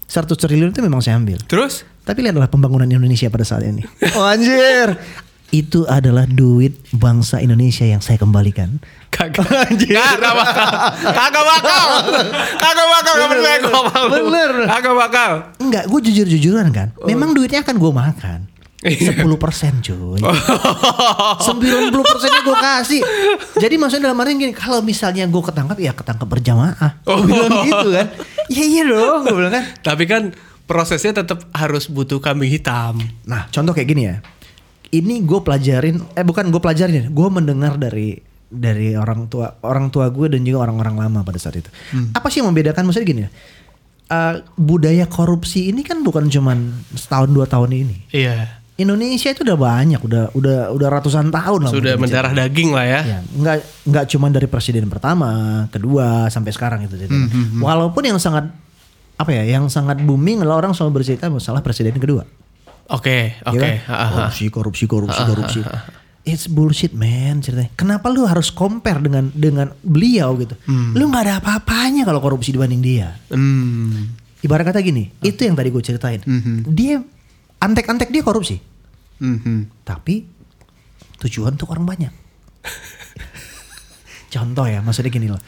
100 0.06 0.30
triliun 0.38 0.70
itu 0.70 0.80
memang 0.80 1.02
saya 1.02 1.18
ambil. 1.18 1.42
Terus? 1.50 1.82
Tapi 2.06 2.24
lihatlah 2.24 2.48
pembangunan 2.48 2.88
Indonesia 2.88 3.28
pada 3.28 3.44
saat 3.44 3.66
ini. 3.66 3.82
Oh 4.14 4.24
anjir. 4.24 4.94
Itu 5.48 5.88
adalah 5.88 6.28
duit 6.28 6.76
bangsa 6.92 7.40
Indonesia 7.40 7.88
yang 7.88 8.04
saya 8.04 8.20
kembalikan. 8.20 8.76
Kagak. 9.08 9.48
Kagak 9.80 10.34
bakal. 10.36 10.68
Kagak 11.08 11.44
bakal. 11.44 11.84
Kagak 12.60 12.88
bakal 12.92 13.12
kamu 13.16 13.32
Bener, 13.32 13.40
saya 13.40 13.58
ngomong. 13.64 14.06
bener. 14.12 14.50
Kagak 14.68 14.94
bakal. 14.94 15.30
Enggak, 15.56 15.84
gue 15.88 16.00
jujur-jujuran 16.12 16.68
kan. 16.68 16.88
Oh. 17.00 17.08
Memang 17.08 17.32
duitnya 17.32 17.64
akan 17.64 17.76
gue 17.80 17.92
makan. 17.92 18.40
Iya. 18.78 19.10
10% 19.10 19.26
cuy 19.82 20.22
90 20.22 21.90
persennya 21.98 22.40
gue 22.46 22.56
kasih 22.62 23.02
Jadi 23.58 23.74
maksudnya 23.74 24.06
dalam 24.06 24.22
arti 24.22 24.38
gini 24.38 24.54
Kalau 24.54 24.86
misalnya 24.86 25.26
gue 25.26 25.42
ketangkap 25.42 25.82
Ya 25.82 25.90
ketangkap 25.90 26.30
berjamaah 26.30 27.02
Gue 27.02 27.26
bilang 27.26 27.66
gitu 27.66 27.90
kan 27.90 28.06
Iya 28.46 28.64
iya 28.70 28.82
dong 28.86 29.26
Gue 29.26 29.34
bilang 29.34 29.50
kan 29.50 29.64
Tapi 29.82 30.06
kan 30.06 30.22
prosesnya 30.68 31.24
tetap 31.24 31.48
harus 31.56 31.88
butuh 31.88 32.20
kambing 32.20 32.52
hitam. 32.52 33.00
Nah 33.24 33.48
contoh 33.48 33.72
kayak 33.72 33.88
gini 33.88 34.02
ya 34.04 34.20
Ini 34.88 35.20
gue 35.20 35.40
pelajarin 35.44 36.00
Eh 36.16 36.24
bukan 36.24 36.48
gue 36.48 36.60
pelajarin 36.64 36.94
ya 36.96 37.04
Gue 37.12 37.28
mendengar 37.28 37.76
dari 37.76 38.16
dari 38.48 38.96
orang 38.96 39.28
tua 39.28 39.60
orang 39.60 39.92
tua 39.92 40.08
gue 40.08 40.32
dan 40.32 40.40
juga 40.40 40.64
orang-orang 40.64 40.96
lama 40.96 41.20
pada 41.20 41.36
saat 41.36 41.60
itu. 41.60 41.68
Apa 42.16 42.32
sih 42.32 42.40
yang 42.40 42.48
membedakan 42.48 42.88
maksudnya 42.88 43.08
gini 43.08 43.22
ya? 43.28 43.30
eh, 44.08 44.34
budaya 44.56 45.04
korupsi 45.04 45.68
ini 45.68 45.84
kan 45.84 46.00
bukan 46.00 46.32
cuman 46.32 46.72
setahun 46.96 47.28
dua 47.28 47.44
tahun 47.44 47.70
ini. 47.76 47.96
Iya. 48.12 48.58
Indonesia 48.78 49.34
itu 49.34 49.42
udah 49.42 49.58
banyak, 49.58 49.98
udah 49.98 50.24
udah 50.38 50.58
udah 50.70 50.88
ratusan 50.88 51.34
tahun 51.34 51.66
lah. 51.66 51.72
Sudah 51.74 51.98
mendarah 51.98 52.30
daging 52.30 52.70
lah 52.70 52.86
ya. 52.86 53.00
Ya, 53.02 53.18
nggak 53.26 53.56
nggak 53.90 54.04
cuma 54.14 54.30
dari 54.30 54.46
presiden 54.46 54.86
pertama, 54.86 55.66
kedua 55.74 56.30
sampai 56.30 56.54
sekarang 56.54 56.86
itu. 56.86 56.94
gitu. 56.94 57.10
Walaupun 57.58 58.06
yang 58.06 58.22
sangat 58.22 58.54
apa 59.18 59.30
ya, 59.34 59.58
yang 59.58 59.66
sangat 59.66 59.98
booming 59.98 60.46
adalah 60.46 60.62
orang 60.62 60.78
selalu 60.78 61.02
bercerita 61.02 61.26
masalah 61.26 61.58
presiden 61.58 61.98
kedua. 61.98 62.22
Oke, 62.88 63.36
Ya 63.36 63.50
oke. 63.52 63.60
kan? 63.60 63.72
Ha, 63.84 63.92
ha, 63.92 63.96
ha. 64.00 64.08
Korupsi, 64.10 64.44
korupsi, 64.48 64.84
korupsi, 64.86 65.22
korupsi. 65.22 65.60
It's 66.24 66.44
bullshit 66.44 66.92
man 66.92 67.40
ceritanya. 67.40 67.72
Kenapa 67.72 68.08
lu 68.08 68.24
harus 68.24 68.48
compare 68.48 69.00
dengan 69.00 69.28
dengan 69.30 69.72
beliau 69.80 70.36
gitu? 70.36 70.56
Lu 70.92 71.08
nggak 71.08 71.22
ada 71.22 71.34
apa-apanya 71.38 72.04
kalau 72.04 72.20
korupsi 72.20 72.52
dibanding 72.52 72.80
dia. 72.80 73.16
Hmm. 73.28 74.12
Ibarat 74.38 74.70
kata 74.70 74.80
gini, 74.80 75.10
itu 75.18 75.40
yang 75.40 75.52
tadi 75.52 75.68
gue 75.68 75.80
ceritain. 75.80 76.20
Dia 76.64 77.02
antek-antek 77.58 78.08
dia 78.08 78.22
korupsi, 78.22 78.54
Mhm. 79.18 79.82
tapi 79.82 80.22
tujuan 81.18 81.58
untuk 81.58 81.68
orang 81.68 81.82
banyak. 81.84 82.12
Contoh 84.30 84.62
ya, 84.64 84.78
maksudnya 84.78 85.10
gini 85.10 85.26
loh. 85.26 85.40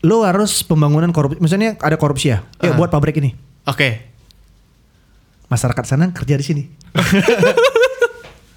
Lo 0.00 0.22
harus 0.24 0.62
pembangunan 0.62 1.10
korupsi, 1.10 1.36
misalnya 1.38 1.76
ada 1.76 1.98
korupsi 1.98 2.30
ya, 2.30 2.40
ya 2.62 2.72
buat 2.72 2.88
pabrik 2.88 3.18
ini. 3.18 3.34
Oke. 3.66 4.07
Masyarakat 5.48 5.84
sana 5.84 6.12
kerja 6.12 6.34
di 6.36 6.44
sini. 6.44 6.62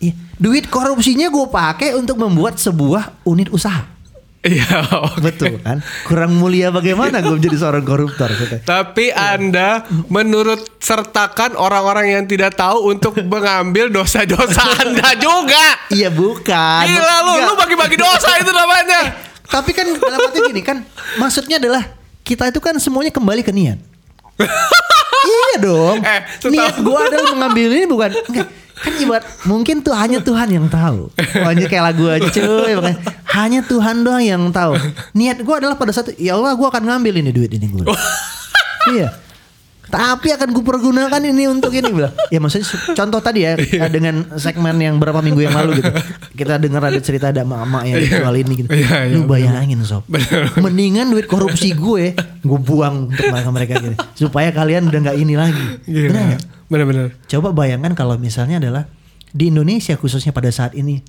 Iya, 0.01 0.17
duit 0.41 0.65
korupsinya 0.65 1.29
gue 1.29 1.45
pakai 1.45 1.93
untuk 1.93 2.17
membuat 2.17 2.57
sebuah 2.57 3.21
unit 3.21 3.53
usaha. 3.53 3.85
Iya, 4.41 4.81
oke. 4.89 5.21
Betul 5.21 5.61
kan? 5.61 5.85
Kurang 6.09 6.33
mulia 6.41 6.73
bagaimana 6.73 7.21
gue 7.21 7.37
menjadi 7.37 7.61
seorang 7.61 7.85
koruptor? 7.85 8.25
gitu. 8.33 8.57
Tapi 8.65 9.13
Anda 9.13 9.85
menurut 10.09 10.81
sertakan 10.81 11.53
orang-orang 11.53 12.17
yang 12.17 12.23
tidak 12.25 12.57
tahu 12.57 12.89
untuk 12.89 13.13
mengambil 13.21 13.93
dosa-dosa 13.93 14.65
Anda 14.81 15.13
juga. 15.21 15.77
Iya 15.93 16.09
bukan. 16.09 16.83
Gila 16.89 17.17
lu, 17.21 17.33
lu 17.45 17.53
bagi-bagi 17.53 18.01
dosa 18.01 18.41
itu 18.41 18.49
namanya. 18.49 19.13
Tapi 19.53 19.69
kan 19.77 19.85
dalam 19.85 20.17
arti 20.25 20.39
gini 20.49 20.65
kan, 20.65 20.81
maksudnya 21.21 21.61
adalah 21.61 21.85
kita 22.25 22.49
itu 22.49 22.57
kan 22.57 22.73
semuanya 22.81 23.13
kembali 23.13 23.45
ke 23.45 23.53
niat. 23.53 23.77
Iya 25.51 25.57
dong. 25.59 25.97
Eh, 25.99 26.21
setahu- 26.39 26.53
niat 26.55 26.75
gue 26.79 26.99
adalah 27.03 27.27
mengambil 27.35 27.67
ini 27.69 27.85
bukan. 27.85 28.09
Enggak. 28.31 28.47
Kan 28.81 28.93
ibarat 28.97 29.23
mungkin 29.45 29.85
tuh 29.85 29.93
hanya 29.93 30.25
Tuhan 30.25 30.49
yang 30.49 30.65
tahu. 30.65 31.13
Pokoknya 31.13 31.69
kayak 31.69 31.83
lagu 31.93 32.09
aja 32.09 32.25
cuy. 32.25 32.73
Makanya, 32.73 32.97
hanya 33.29 33.59
Tuhan 33.61 34.01
doang 34.01 34.25
yang 34.25 34.43
tahu. 34.49 34.73
Niat 35.13 35.37
gue 35.37 35.53
adalah 35.53 35.77
pada 35.77 35.93
saat 35.93 36.09
itu, 36.09 36.25
ya 36.25 36.33
Allah 36.33 36.57
gue 36.57 36.65
akan 36.65 36.89
ngambil 36.89 37.21
ini 37.21 37.29
duit 37.29 37.53
ini 37.53 37.69
gue. 37.69 37.85
iya. 38.97 39.13
Tapi 39.91 40.31
akan 40.31 40.49
gue 40.49 40.63
pergunakan 40.63 41.21
ini 41.21 41.45
untuk 41.45 41.75
ini 41.75 41.91
bilang. 41.91 42.15
Ya 42.31 42.39
maksudnya 42.39 42.65
contoh 42.95 43.19
tadi 43.19 43.43
ya 43.43 43.59
Iya. 43.59 43.91
dengan 43.91 44.23
segmen 44.39 44.79
yang 44.79 44.95
berapa 44.97 45.19
minggu 45.19 45.43
yang 45.43 45.51
lalu 45.51 45.83
gitu. 45.83 45.91
Kita 46.33 46.55
dengar 46.55 46.87
ada 46.87 46.97
cerita 46.97 47.29
ada 47.29 47.43
mama 47.43 47.83
yang 47.83 47.99
jual 47.99 48.35
ini 48.39 48.53
gitu. 48.63 48.69
Iya, 48.71 49.11
iya, 49.11 49.13
Lu 49.13 49.27
bayangin 49.27 49.83
sob. 49.83 50.07
Mendingan 50.57 51.11
duit 51.11 51.27
korupsi 51.27 51.75
gue 51.75 52.15
gue 52.17 52.59
buang 52.63 53.11
untuk 53.11 53.27
mereka 53.27 53.49
mereka 53.51 53.73
gitu. 53.77 53.95
Supaya 54.25 54.49
kalian 54.49 54.87
udah 54.87 54.99
nggak 55.11 55.17
ini 55.19 55.35
lagi. 55.35 55.65
Benar 55.85 56.07
Gila. 56.09 56.21
nggak? 56.31 56.41
Bener-bener. 56.71 57.05
Coba 57.27 57.51
bayangkan 57.51 57.91
kalau 57.93 58.15
misalnya 58.15 58.57
adalah 58.57 58.87
di 59.29 59.51
Indonesia 59.51 59.93
khususnya 59.95 60.31
pada 60.31 60.47
saat 60.49 60.71
ini 60.73 61.03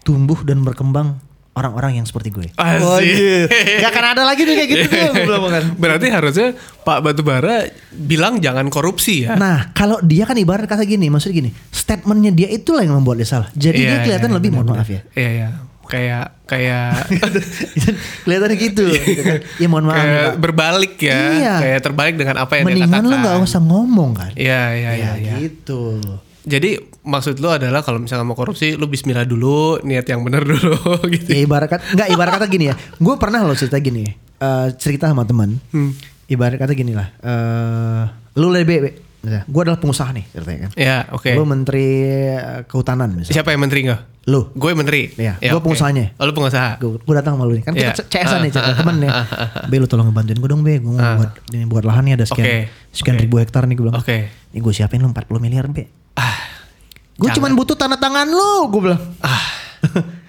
tumbuh 0.00 0.40
dan 0.42 0.64
berkembang 0.64 1.20
orang-orang 1.60 2.00
yang 2.00 2.06
seperti 2.08 2.32
gue. 2.32 2.48
Asik. 2.56 2.80
Oh, 2.80 2.96
iya. 2.98 3.44
Gak 3.78 3.92
akan 3.92 4.04
ada 4.10 4.22
lagi 4.24 4.42
tuh 4.42 4.54
kayak 4.56 4.68
gitu 4.68 4.88
tuh. 5.28 5.40
kan. 5.46 5.64
Berarti 5.76 6.06
harusnya 6.08 6.48
Pak 6.80 6.98
Batubara 7.00 7.68
bilang 7.92 8.40
jangan 8.40 8.66
korupsi 8.66 9.28
ya. 9.28 9.36
Nah, 9.36 9.70
kalau 9.70 10.00
dia 10.00 10.24
kan 10.24 10.34
ibarat 10.34 10.64
kata 10.64 10.82
gini, 10.82 11.06
maksudnya 11.06 11.44
gini, 11.44 11.50
statementnya 11.68 12.32
dia 12.32 12.48
itulah 12.48 12.80
yang 12.80 12.96
membuat 12.96 13.20
dia 13.20 13.28
salah. 13.28 13.48
Jadi 13.52 13.78
dia 13.78 14.00
Iya, 14.00 14.02
kelihatan 14.02 14.30
iya, 14.30 14.36
lebih, 14.40 14.50
mohon 14.50 14.68
maaf 14.72 14.88
ya. 14.88 15.04
Iya, 15.12 15.30
iya. 15.30 15.48
Kayak 15.84 16.24
kayak 16.46 16.90
kelihatan 18.24 18.50
gitu, 18.56 18.84
gitu 18.88 19.22
kan. 19.22 19.40
Ya 19.58 19.66
mohon 19.66 19.84
maaf 19.86 19.98
nih, 19.98 20.06
kayak 20.06 20.30
berbalik 20.38 20.94
ya. 20.96 21.20
Iya. 21.34 21.54
Kayak 21.60 21.80
terbalik 21.82 22.14
dengan 22.16 22.36
apa 22.38 22.52
yang 22.56 22.64
dia 22.64 22.70
Mendingan 22.78 23.02
katakan. 23.02 23.10
lu 23.10 23.26
gak 23.26 23.36
usah 23.42 23.60
ngomong 23.60 24.10
kan. 24.14 24.30
Iya, 24.34 24.62
iya, 24.72 24.90
iya, 24.94 25.10
ya, 25.10 25.12
iya. 25.18 25.34
gitu. 25.42 26.00
Jadi 26.40 26.70
maksud 27.02 27.36
lu 27.36 27.48
adalah 27.48 27.80
kalau 27.80 27.96
misalnya 27.96 28.22
mau 28.22 28.34
korupsi 28.34 28.72
lu 28.72 28.84
bismillah 28.84 29.24
dulu, 29.24 29.80
niat 29.80 30.04
yang 30.04 30.20
benar 30.20 30.42
dulu 30.42 30.76
gitu. 31.14 31.28
Ya 31.28 31.40
ibarat 31.40 31.68
kata, 31.68 31.82
enggak 31.90 32.08
ibarat 32.10 32.32
kata 32.34 32.46
gini 32.46 32.64
ya. 32.68 32.74
Gue 32.96 33.14
pernah 33.16 33.40
lo 33.40 33.52
cerita 33.52 33.76
gini, 33.76 34.04
eh, 34.36 34.66
cerita 34.74 35.06
sama 35.06 35.22
teman. 35.22 35.56
Hmm. 35.70 35.92
Ibarat 36.26 36.56
kata 36.56 36.72
gini 36.72 36.92
lah. 36.92 37.08
eh 37.16 38.04
lu 38.32 38.46
lebih, 38.48 38.94
gue 39.22 39.60
adalah 39.60 39.76
pengusaha 39.76 40.10
nih 40.10 40.24
ceritanya 40.30 40.58
kan. 40.62 40.70
Ya, 40.74 40.96
oke. 41.10 41.30
Lu 41.30 41.42
menteri 41.42 41.86
eh, 42.30 42.60
kehutanan 42.64 43.10
misalnya. 43.12 43.34
Siapa 43.34 43.50
yang 43.50 43.60
menteri 43.60 43.80
enggak? 43.82 44.00
Lu. 44.28 44.52
Gue 44.52 44.76
menteri. 44.76 45.10
Iya, 45.12 45.40
Ya, 45.40 45.50
gua 45.50 45.58
oke. 45.58 45.66
pengusahanya. 45.66 46.14
Oh, 46.14 46.24
lu 46.24 46.32
pengusaha. 46.32 46.76
Gue 46.78 47.00
gue 47.00 47.14
datang 47.16 47.34
sama 47.34 47.44
lu 47.44 47.56
nih 47.56 47.64
kan 47.64 47.72
Iya. 47.74 47.90
kita 47.90 48.04
CS-an 48.06 48.40
nih 48.40 48.48
Ah, 48.48 48.54
cerita 48.54 48.70
ah, 48.70 48.78
temen 48.78 48.96
nih. 49.00 49.10
ah, 49.10 49.16
ah, 49.16 49.26
ah. 49.34 49.64
Be 49.66 49.76
lu 49.76 49.88
tolong 49.88 50.06
ngebantuin 50.06 50.38
gue 50.38 50.46
dong 50.46 50.62
Be. 50.62 50.78
Gue 50.78 50.92
mau 50.92 51.00
Ah. 51.00 51.16
buat 51.18 51.32
ini 51.50 51.64
buat 51.64 51.82
lahan 51.82 52.02
nih 52.04 52.14
ada 52.14 52.24
sekian 52.24 52.46
Oke, 52.46 52.56
sekian 52.92 53.16
oke. 53.16 53.22
ribu 53.24 53.34
hektar 53.40 53.62
nih 53.64 53.74
gue 53.74 53.84
bilang. 53.84 53.96
Oke. 53.98 54.18
Ini 54.52 54.58
gue 54.58 54.72
siapin 54.72 55.00
lu 55.00 55.08
40 55.08 55.26
miliar 55.38 55.66
Be. 55.66 55.88
Gue 57.20 57.28
cuman 57.36 57.52
butuh 57.52 57.76
tanda 57.76 58.00
tangan 58.00 58.24
lu 58.24 58.72
gue 58.72 58.80
bilang. 58.80 59.02
ah. 59.20 59.44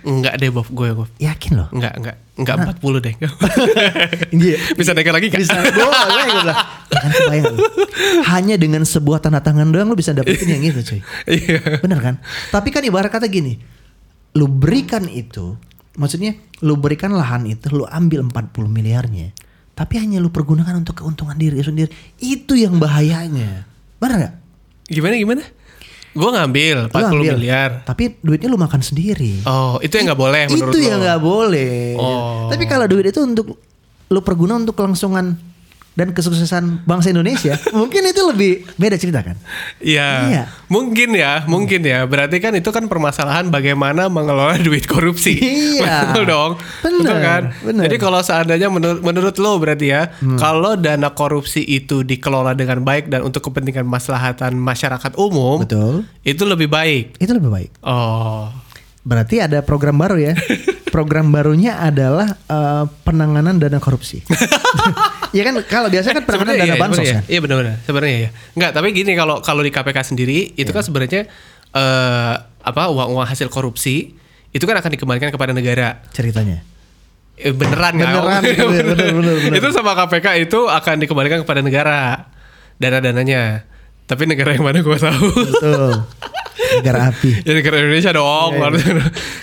enggak 0.02 0.34
deh 0.36 0.50
Bob, 0.50 0.68
gue 0.68 0.88
Bob. 0.92 1.08
Yakin 1.16 1.52
loh. 1.56 1.68
Enggak, 1.72 1.94
enggak. 1.96 2.16
Enggak 2.36 2.56
40 2.82 3.06
deh. 3.06 3.16
Iya. 4.34 4.58
Bisa 4.74 4.92
naikkan 4.92 5.14
lagi 5.14 5.28
kan? 5.30 5.40
Bisa 5.40 5.56
gue 5.56 5.72
bilang. 5.72 6.58
Ya 6.90 6.98
kan 7.00 7.12
kebayang. 7.14 7.56
Hanya 8.28 8.56
dengan 8.58 8.84
sebuah 8.84 9.22
tanda 9.22 9.40
tangan 9.40 9.70
doang 9.70 9.88
lu 9.88 9.96
bisa 9.96 10.12
dapetin 10.12 10.52
yang 10.52 10.64
itu 10.68 10.82
cuy. 10.84 11.00
Iya. 11.38 11.80
Bener 11.80 12.00
kan? 12.02 12.16
Tapi 12.50 12.74
kan 12.74 12.82
ibarat 12.84 13.14
kata 13.14 13.30
gini, 13.30 13.56
lu 14.34 14.50
berikan 14.50 15.06
itu, 15.06 15.56
maksudnya 15.96 16.34
lu 16.66 16.76
berikan 16.76 17.14
lahan 17.14 17.46
itu, 17.46 17.70
lu 17.72 17.86
ambil 17.86 18.26
40 18.26 18.68
miliarnya, 18.68 19.32
tapi 19.78 20.02
hanya 20.02 20.18
lu 20.18 20.34
pergunakan 20.34 20.82
untuk 20.82 21.04
keuntungan 21.04 21.38
diri 21.38 21.62
sendiri. 21.62 21.92
Itu 22.18 22.58
yang 22.58 22.82
bahayanya. 22.82 23.68
Bener 24.02 24.16
gak? 24.18 24.34
Gimana 24.90 25.14
gimana? 25.16 25.44
Gue 26.12 26.28
ngambil 26.28 26.92
40 26.92 26.96
Lu 26.96 27.08
ambil, 27.08 27.34
miliar. 27.40 27.70
Tapi 27.88 28.20
duitnya 28.20 28.52
lu 28.52 28.60
makan 28.60 28.84
sendiri. 28.84 29.48
Oh, 29.48 29.80
itu 29.80 29.96
yang 29.96 30.12
nggak 30.12 30.20
boleh 30.20 30.44
menurut 30.52 30.76
itu 30.76 30.80
lo. 30.84 30.90
yang 30.92 31.00
nggak 31.00 31.22
boleh. 31.24 31.76
Oh. 31.96 32.52
Tapi 32.52 32.64
kalau 32.68 32.86
duit 32.92 33.08
itu 33.08 33.22
untuk 33.24 33.56
lu 34.12 34.20
perguna 34.20 34.60
untuk 34.60 34.76
kelangsungan 34.76 35.40
dan 35.92 36.16
kesuksesan 36.16 36.88
bangsa 36.88 37.12
Indonesia, 37.12 37.60
mungkin 37.78 38.08
itu 38.08 38.22
lebih 38.24 38.64
beda 38.80 38.96
cerita 38.96 39.20
kan? 39.20 39.36
Iya. 39.84 40.10
Iya. 40.32 40.44
Mungkin 40.72 41.12
ya, 41.12 41.44
mungkin 41.52 41.84
ya. 41.84 42.08
Berarti 42.08 42.40
kan 42.40 42.56
itu 42.56 42.72
kan 42.72 42.88
permasalahan 42.88 43.52
bagaimana 43.52 44.08
mengelola 44.08 44.56
duit 44.68 44.88
korupsi. 44.88 45.36
Iya. 45.36 46.16
Betul 46.16 46.32
dong. 46.32 46.52
Bener, 46.80 47.00
Betul 47.04 47.18
kan? 47.20 47.42
bener. 47.68 47.84
Jadi 47.92 47.96
kalau 48.00 48.20
seandainya 48.24 48.72
menurut 48.72 49.04
menurut 49.04 49.36
lo 49.36 49.60
berarti 49.60 49.92
ya, 49.92 50.16
kalau 50.40 50.80
dana 50.80 51.12
korupsi 51.12 51.60
itu 51.60 52.08
dikelola 52.08 52.56
dengan 52.56 52.88
baik 52.88 53.12
dan 53.12 53.28
untuk 53.28 53.52
kepentingan 53.52 53.84
maslahatan 53.84 54.56
masyarakat 54.56 55.12
umum, 55.20 55.68
Betul. 55.68 56.08
itu 56.24 56.44
lebih 56.48 56.72
baik. 56.72 57.20
Itu 57.20 57.36
lebih 57.36 57.52
baik. 57.52 57.72
Oh. 57.84 58.48
Berarti 59.02 59.42
ada 59.42 59.66
program 59.66 59.98
baru 59.98 60.18
ya. 60.22 60.34
program 60.94 61.32
barunya 61.32 61.80
adalah 61.80 62.28
eh, 62.36 62.86
penanganan 63.08 63.58
dana 63.58 63.80
korupsi. 63.80 64.22
ya 65.38 65.42
kan 65.48 65.56
kalau 65.66 65.88
biasa 65.88 66.12
kan 66.12 66.24
penanganan 66.28 66.54
Sebenarnya 66.54 66.68
dana 66.68 66.76
iya, 66.78 66.84
bansos 66.84 67.00
kan. 67.02 67.08
Iya, 67.08 67.20
iya 67.32 67.40
benar-benar. 67.40 67.76
Sebenarnya 67.88 68.18
ya. 68.18 68.30
Enggak, 68.60 68.72
tapi 68.76 68.88
gini 68.92 69.12
kalau 69.16 69.36
kalau 69.40 69.62
di 69.64 69.72
KPK 69.72 69.98
sendiri 70.14 70.54
itu 70.54 70.68
Iya. 70.70 70.76
kan 70.76 70.84
sebenarnya 70.84 71.22
eh 71.72 72.36
apa 72.62 72.84
uang-uang 72.92 73.26
hasil 73.26 73.48
korupsi 73.48 74.14
itu 74.52 74.64
kan 74.68 74.76
akan 74.78 74.92
dikembalikan 75.00 75.32
kepada 75.32 75.56
negara. 75.56 76.04
Ceritanya. 76.12 76.62
Eh, 77.40 77.56
beneran 77.56 77.98
nggak? 77.98 78.12
Beneran, 78.12 78.42
bener, 78.46 78.86
bener, 78.86 79.10
bener, 79.16 79.36
bener. 79.48 79.58
itu 79.58 79.68
sama 79.74 79.96
KPK 79.98 80.46
itu 80.46 80.60
akan 80.68 80.96
dikembalikan 81.02 81.42
kepada 81.42 81.64
negara 81.64 82.30
dana-dananya. 82.78 83.66
Tapi 84.06 84.28
negara 84.28 84.52
yang 84.52 84.68
mana 84.68 84.84
gue 84.84 84.98
tahu. 85.00 85.26
Betul. 85.32 86.04
Negara 86.52 87.10
api. 87.10 87.42
ya 87.42 87.52
negara 87.52 87.76
Indonesia 87.80 88.12
dong. 88.12 88.52
Iya, 88.56 88.68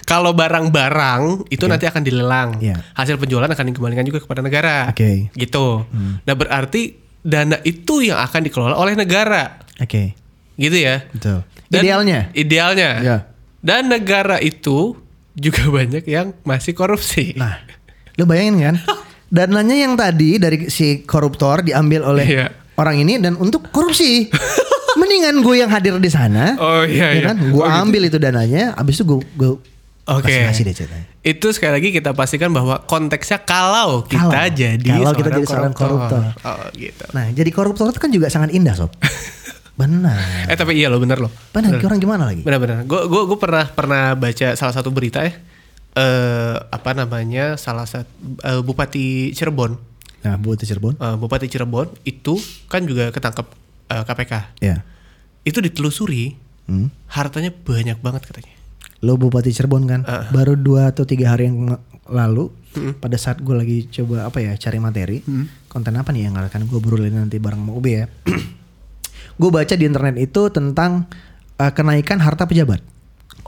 Kalau 0.04 0.32
barang-barang 0.32 1.48
itu 1.48 1.64
nanti 1.64 1.84
akan 1.84 2.02
dilelang. 2.02 2.60
Iya. 2.60 2.80
Hasil 2.92 3.16
penjualan 3.16 3.46
akan 3.46 3.64
dikembalikan 3.68 4.04
juga 4.04 4.20
kepada 4.20 4.40
negara. 4.40 4.88
Oke. 4.88 5.28
Hmm. 5.28 5.36
Gitu. 5.36 5.66
Nah 6.24 6.34
berarti 6.34 6.82
dana 7.20 7.58
itu 7.62 8.00
yang 8.00 8.18
akan 8.18 8.40
dikelola 8.44 8.74
oleh 8.76 8.94
negara. 8.94 9.60
Oke. 9.76 10.14
Gitu 10.54 10.76
ya. 10.76 11.04
Betul. 11.10 11.44
Dan 11.68 11.80
Idealnya. 11.84 12.20
Idealnya. 12.32 12.90
Ya. 13.00 13.16
Dan 13.60 13.90
negara 13.90 14.38
itu 14.38 14.96
juga 15.34 15.62
banyak 15.76 16.04
yang 16.06 16.34
masih 16.42 16.72
korupsi. 16.72 17.36
Nah, 17.36 17.62
lu 18.16 18.24
bayangin 18.24 18.56
kan? 18.62 18.76
Dananya 19.28 19.76
yang 19.76 19.92
tadi 19.92 20.40
dari 20.40 20.72
si 20.72 21.04
koruptor 21.04 21.60
diambil 21.60 22.00
oleh 22.08 22.26
Iya. 22.26 22.46
Orang 22.78 23.02
ini 23.02 23.18
dan 23.18 23.34
untuk 23.34 23.68
korupsi. 23.74 24.30
Mendingan 25.00 25.44
gue 25.46 25.54
yang 25.62 25.70
hadir 25.70 25.94
di 26.00 26.10
sana. 26.10 26.58
Oh, 26.58 26.82
iya, 26.82 27.14
ya 27.14 27.18
iya. 27.18 27.22
kan? 27.30 27.36
Gue 27.38 27.62
Oh, 27.62 27.70
gitu. 27.70 27.82
ambil 27.86 28.02
itu 28.10 28.18
dananya, 28.18 28.74
habis 28.74 28.98
itu 28.98 29.04
gue 29.06 29.18
gue 29.38 29.50
Oke. 30.08 30.32
Deh 30.32 30.72
ceritanya. 30.72 31.04
Itu 31.20 31.52
sekali 31.52 31.76
lagi 31.76 31.88
kita 31.92 32.16
pastikan 32.16 32.48
bahwa 32.48 32.80
konteksnya 32.88 33.44
kalau 33.44 34.08
kita 34.08 34.24
Kalau. 34.24 34.56
jadi 34.56 34.80
Kalau 34.80 35.12
kita 35.12 35.28
jadi 35.36 35.44
seorang 35.44 35.74
koruptor. 35.76 36.32
Oh 36.48 36.64
gitu. 36.72 37.04
Nah, 37.12 37.28
jadi 37.28 37.50
koruptor 37.52 37.92
itu 37.92 38.00
kan 38.00 38.08
juga 38.08 38.32
sangat 38.32 38.56
indah, 38.56 38.72
Sob. 38.72 38.88
Benar. 39.78 40.48
Eh 40.50 40.56
tapi 40.58 40.74
iya 40.74 40.90
loh 40.90 40.98
bener 40.98 41.22
loh. 41.22 41.30
Benar, 41.54 41.78
orang 41.78 42.02
gimana 42.02 42.26
lagi? 42.26 42.42
Benar-benar. 42.42 42.82
Gue 42.82 43.06
gue 43.06 43.22
gue 43.30 43.38
pernah 43.38 43.62
pernah 43.70 44.18
baca 44.18 44.58
salah 44.58 44.74
satu 44.74 44.90
berita 44.90 45.22
ya. 45.22 45.38
Eh 45.94 46.56
apa 46.58 46.90
namanya 46.98 47.54
salah 47.54 47.86
satu 47.86 48.10
eh, 48.42 48.58
Bupati 48.64 49.30
Cirebon. 49.38 49.78
Nah, 50.18 50.34
buat 50.36 50.58
Cirebon. 50.58 50.98
Eh, 50.98 51.16
Bupati 51.16 51.46
Cirebon 51.46 51.94
itu 52.02 52.36
kan 52.66 52.82
juga 52.82 53.10
ketangkep 53.10 53.46
eh, 53.88 54.02
KPK. 54.04 54.32
Ya. 54.60 54.82
Itu 55.42 55.62
ditelusuri 55.62 56.34
Hmm. 56.68 56.92
hartanya 57.08 57.48
banyak 57.48 57.96
banget 57.98 58.28
katanya. 58.28 58.52
Lo 59.00 59.16
Bupati 59.16 59.48
Cirebon 59.48 59.88
kan, 59.88 60.04
Ah. 60.04 60.28
baru 60.28 60.52
dua 60.52 60.92
atau 60.92 61.08
tiga 61.08 61.32
hari 61.32 61.48
yang 61.48 61.80
lalu, 62.04 62.52
pada 62.98 63.16
saat 63.16 63.40
gue 63.40 63.56
lagi 63.56 63.88
coba 63.88 64.28
apa 64.28 64.38
ya 64.38 64.52
cari 64.52 64.76
materi, 64.76 65.24
konten 65.66 65.96
apa 65.96 66.12
nih 66.12 66.28
yang 66.28 66.36
akan 66.36 66.68
gue 66.68 66.76
berulin 66.76 67.16
nanti 67.16 67.40
bareng 67.40 67.64
Ube 67.68 67.90
ya. 67.94 68.04
gue 69.40 69.50
baca 69.50 69.70
di 69.72 69.84
internet 69.86 70.18
itu 70.18 70.50
tentang 70.50 71.08
eh, 71.56 71.72
kenaikan 71.72 72.20
harta 72.20 72.44
pejabat. 72.44 72.84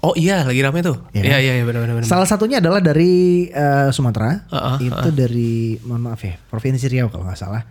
Oh 0.01 0.15
iya 0.15 0.43
lagi 0.43 0.59
rame 0.59 0.81
tuh. 0.81 0.97
Iya 1.11 1.21
Iya 1.21 1.31
kan? 1.31 1.41
iya 1.41 1.53
iya 1.55 1.65
benar-benar. 1.65 2.03
Salah 2.03 2.25
satunya 2.25 2.57
adalah 2.57 2.81
dari 2.81 3.45
eh, 3.47 3.89
Sumatera, 3.91 4.49
Ah, 4.49 4.75
ah, 4.75 4.77
itu 4.79 5.09
dari 5.11 5.77
mohon 5.83 6.01
maaf 6.03 6.21
ya, 6.21 6.41
provinsi 6.43 6.89
Riau 6.89 7.07
kalau 7.07 7.25
nggak 7.25 7.37
salah. 7.37 7.63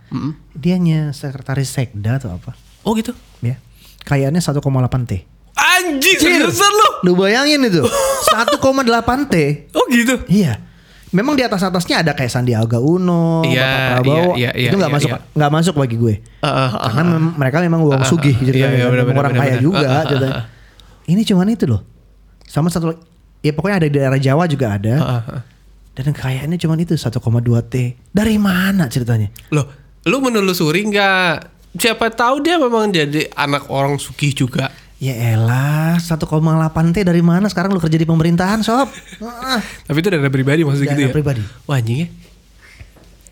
Dianya 0.53 1.09
sekretaris 1.09 1.65
Sekda 1.67 2.17
atau 2.17 2.29
apa? 2.31 2.53
Oh 2.81 2.93
gitu. 2.93 3.17
Ya, 3.41 3.57
kayaknya 4.03 4.39
1,8 4.39 4.61
t. 5.03 5.25
Anjing 5.51 6.17
seriusan 6.17 6.69
lu. 6.69 6.89
Lu 7.03 7.11
bayangin 7.15 7.65
itu 7.65 7.81
1,8 8.29 8.61
t. 9.25 9.35
Oh 9.71 9.89
gitu. 9.89 10.21
Iya. 10.27 10.61
Memang 11.09 11.33
di 11.33 11.41
atas 11.41 11.65
atasnya 11.65 12.05
ada 12.05 12.13
kayak 12.13 12.29
Sandiaga 12.29 12.77
Uno, 12.77 13.41
Iya, 13.41 13.65
Bapak 13.65 14.05
Prabowo. 14.05 14.37
iya, 14.37 14.53
iya, 14.53 14.69
itu 14.69 14.77
nggak 14.77 14.85
iya, 14.85 14.97
masuk 15.01 15.09
iya. 15.09 15.17
nggak 15.33 15.51
masuk 15.51 15.73
bagi 15.73 15.95
gue. 15.97 16.15
Ah, 16.39 16.69
ah, 16.69 16.69
Karena 16.85 17.01
mem- 17.09 17.33
mereka 17.33 17.57
memang 17.59 17.81
uang 17.81 18.05
sugih 18.05 18.29
ah, 18.31 18.45
iya, 18.45 18.53
iya, 18.53 18.61
kan. 18.61 18.69
benar, 18.69 18.85
Memang 18.93 19.07
benar, 19.09 19.21
orang 19.25 19.33
kaya 19.35 19.55
juga 19.57 19.81
Ah, 19.81 19.89
ah, 19.89 20.03
ceritanya. 20.05 20.33
ah, 20.35 20.45
Ini 21.09 21.21
cuman 21.25 21.49
itu 21.49 21.65
loh. 21.65 21.81
Sama 22.49 22.73
satu 22.73 22.97
ya 23.45 23.53
pokoknya 23.53 23.77
ada 23.77 23.87
di 23.87 23.95
daerah 24.01 24.17
Jawa 24.17 24.49
juga 24.49 24.73
ada. 24.73 24.95
Ah. 24.97 25.41
Dan 25.93 26.15
kayaknya 26.15 26.57
cuman 26.57 26.81
itu 26.81 26.97
1,2 26.97 27.21
T. 27.69 27.75
Dari 28.09 28.35
mana 28.41 28.89
ceritanya? 28.89 29.29
Loh, 29.53 29.69
lu 30.09 30.17
menelusuri 30.17 30.89
nggak? 30.89 31.33
Siapa 31.77 32.09
tahu 32.09 32.41
dia 32.41 32.57
memang 32.57 32.89
jadi 32.89 33.29
anak 33.37 33.69
orang 33.69 34.01
sugih 34.01 34.33
juga. 34.33 34.73
Ya 34.99 35.15
elah, 35.15 35.95
1,8 36.01 36.25
T 36.91 36.97
dari 37.05 37.21
mana 37.23 37.47
sekarang 37.47 37.71
lu 37.71 37.79
kerja 37.79 37.95
di 37.95 38.03
pemerintahan, 38.03 38.65
sob? 38.65 38.89
Tapi 39.87 39.97
itu 40.01 40.09
dana 40.11 40.27
pribadi 40.27 40.65
maksudnya 40.65 40.91
gitu 40.97 41.01
ya? 41.07 41.13
pribadi. 41.13 41.43
Wah 41.69 41.79
anjing 41.79 42.09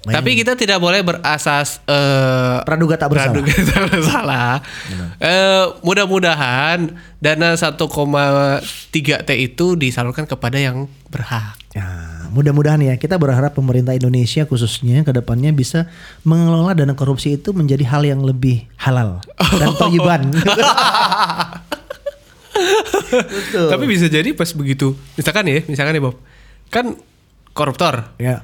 Bayangin. 0.08 0.24
Tapi 0.24 0.32
kita 0.40 0.56
tidak 0.56 0.80
boleh 0.80 1.04
berasas 1.04 1.84
eh 1.84 2.64
Praduga 2.64 2.96
tak 2.96 3.12
bersalah. 3.12 3.36
praduga 3.36 3.54
tak 3.76 3.82
bersalah. 3.92 4.52
Eh, 5.20 5.66
mudah-mudahan 5.84 6.96
dana 7.20 7.50
1,3 7.60 7.76
T 9.28 9.30
itu 9.36 9.76
disalurkan 9.76 10.24
kepada 10.24 10.56
yang 10.56 10.88
berhak. 11.12 11.60
Ya, 11.76 12.24
mudah-mudahan 12.32 12.80
ya 12.82 12.96
kita 12.96 13.20
berharap 13.20 13.52
pemerintah 13.54 13.92
Indonesia 13.92 14.48
khususnya 14.48 15.04
ke 15.04 15.12
depannya 15.12 15.52
bisa 15.52 15.92
mengelola 16.24 16.72
dana 16.72 16.96
korupsi 16.96 17.36
itu 17.36 17.52
menjadi 17.52 17.84
hal 17.86 18.08
yang 18.08 18.24
lebih 18.24 18.64
halal 18.80 19.20
dan 19.60 19.76
toyiban. 19.80 20.32
Betul. 23.12 23.68
Tapi 23.70 23.86
bisa 23.86 24.10
jadi 24.10 24.34
pas 24.34 24.50
begitu, 24.56 24.98
misalkan 25.14 25.46
ya, 25.46 25.62
misalkan 25.70 25.94
ya 25.94 26.02
Bob, 26.02 26.16
kan 26.74 26.98
koruptor 27.54 28.14
ya. 28.18 28.42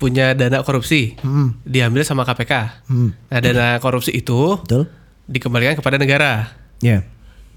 Punya 0.00 0.32
dana 0.32 0.64
korupsi, 0.64 1.12
Hmm. 1.20 1.60
diambil 1.62 2.00
sama 2.02 2.24
KPK. 2.24 2.52
Hmm. 2.88 3.12
Nah 3.28 3.38
dana 3.38 3.66
korupsi 3.78 4.10
itu 4.10 4.56
Betul? 4.58 4.88
dikembalikan 5.26 5.76
kepada 5.76 5.94
negara. 5.94 6.56
Ya. 6.80 7.04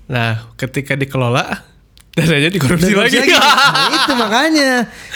Nah 0.05 0.51
ketika 0.53 0.93
dikelola, 0.93 1.63
dananya 2.13 2.51
dikorupsi 2.51 2.91
Dan 2.91 2.99
lagi. 2.99 3.17
lagi. 3.17 3.31
Nah, 3.73 3.89
itu 3.97 4.13
makanya 4.13 4.69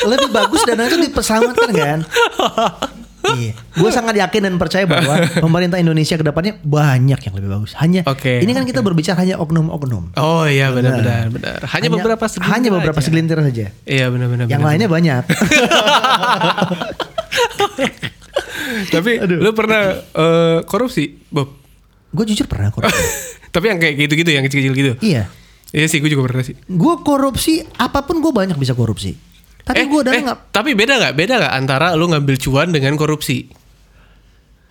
lebih 0.03 0.29
bagus 0.29 0.63
dana 0.63 0.84
itu 0.84 0.98
diperselamatkan 0.98 1.69
kan. 1.69 2.00
Iya. 3.27 3.60
Gue 3.75 3.91
sangat 3.91 4.15
yakin 4.15 4.39
dan 4.41 4.55
percaya 4.55 4.88
bahwa 4.88 5.19
pemerintah 5.43 5.75
Indonesia 5.75 6.15
ke 6.15 6.24
depannya 6.24 6.55
banyak 6.57 7.19
yang 7.19 7.34
lebih 7.36 7.50
bagus. 7.51 7.75
Hanya 7.75 8.07
Oke, 8.07 8.39
ini 8.39 8.50
kan 8.50 8.63
kita 8.63 8.79
berbicara 8.79 9.19
hanya 9.19 9.36
oknum-oknum. 9.36 10.15
Oh 10.15 10.48
iya 10.48 10.72
benar-benar 10.72 11.27
benar. 11.27 11.60
Hanya, 11.67 11.91
beberapa 11.91 12.24
segelintir 12.24 12.55
hanya 12.55 12.69
beberapa 12.72 12.96
aja. 12.96 13.05
segelintir 13.05 13.38
saja. 13.38 13.65
Iya 13.84 14.05
benar-benar. 14.07 14.48
Yang 14.48 14.57
benar. 14.57 14.69
lainnya 14.72 14.88
banyak. 14.88 15.24
Tapi 18.88 19.12
lu 19.27 19.51
pernah 19.51 19.81
eh, 19.97 20.59
korupsi, 20.63 21.15
Bob? 21.27 21.53
gue 22.07 22.24
jujur 22.24 22.48
pernah 22.48 22.72
korupsi. 22.72 23.03
Tapi 23.53 23.65
yang 23.68 23.77
kayak 23.77 23.96
gitu-gitu, 24.00 24.29
yang 24.31 24.44
kecil-kecil 24.44 24.74
gitu. 24.74 24.94
iya. 25.01 25.27
Iya 25.68 25.83
sih, 25.92 26.00
gue 26.00 26.07
juga 26.07 26.24
pernah 26.24 26.48
sih. 26.48 26.55
Gue 26.63 26.96
korupsi 27.03 27.59
apa 27.75 28.00
pun 28.01 28.24
gue 28.24 28.31
banyak 28.31 28.55
bisa 28.55 28.72
korupsi. 28.72 29.11
Tapi 29.68 29.83
gue 29.83 30.00
udah 30.00 30.13
eh, 30.15 30.24
nggak. 30.24 30.39
tapi 30.55 30.72
beda 30.72 30.96
nggak? 30.96 31.13
Beda 31.13 31.33
nggak 31.44 31.53
antara 31.53 31.92
lu 31.92 32.07
ngambil 32.07 32.39
cuan 32.39 32.72
dengan 32.72 32.96
korupsi? 32.96 33.51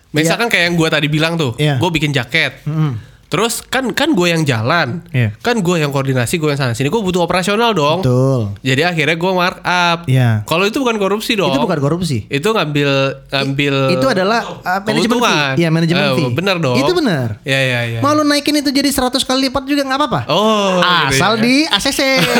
Misalkan 0.09 0.49
kayak 0.49 0.73
yang 0.73 0.75
gue 0.75 0.89
tadi 0.89 1.05
bilang 1.05 1.37
tuh, 1.37 1.53
Iya. 1.55 1.77
gue 1.77 1.89
bikin 1.93 2.09
jaket. 2.09 2.65
Mm-mm. 2.65 2.97
Terus 3.27 3.59
kan 3.61 3.91
kan 3.91 4.11
gue 4.11 4.27
yang 4.27 4.41
jalan, 4.41 5.03
Iya. 5.11 5.35
kan 5.37 5.59
gue 5.59 5.75
yang 5.75 5.91
koordinasi, 5.91 6.35
gue 6.35 6.47
yang 6.47 6.55
sana 6.55 6.71
sini, 6.71 6.87
gue 6.87 6.95
butuh 6.97 7.19
operasional 7.19 7.71
dong. 7.71 7.99
Betul. 7.99 8.55
Jadi 8.61 8.81
akhirnya 8.81 9.13
gue 9.13 9.31
markup. 9.33 9.97
Iya. 10.07 10.29
Kalau 10.43 10.63
itu 10.63 10.79
bukan 10.79 10.95
korupsi 10.95 11.35
dong. 11.35 11.51
Itu 11.51 11.59
bukan 11.59 11.75
korupsi. 11.77 12.23
Itu 12.25 12.49
ngambil 12.49 12.89
ngambil. 13.27 13.75
itu 13.91 14.05
adalah 14.05 14.41
uh, 14.63 14.79
manajemen 14.79 15.19
fee. 15.19 15.51
Iya 15.57 15.69
manajemen 15.69 16.03
Eh, 16.03 16.15
fee. 16.15 16.31
Benar 16.31 16.55
dong. 16.57 16.75
Itu 16.77 16.91
benar. 16.93 17.27
Iya 17.43 17.59
iya 17.61 17.79
iya. 17.85 17.99
Mau 17.99 18.11
lu 18.11 18.23
naikin 18.23 18.55
itu 18.55 18.71
jadi 18.71 18.87
100 18.87 19.19
kali 19.19 19.39
lipat 19.45 19.63
juga 19.65 19.83
nggak 19.83 19.99
apa-apa. 19.99 20.21
Oh. 20.27 20.79
gitu 20.79 21.11
Asal 21.11 21.31
ya. 21.35 21.43
di 21.43 21.55
ACC 21.65 21.99
gitu. 21.99 22.31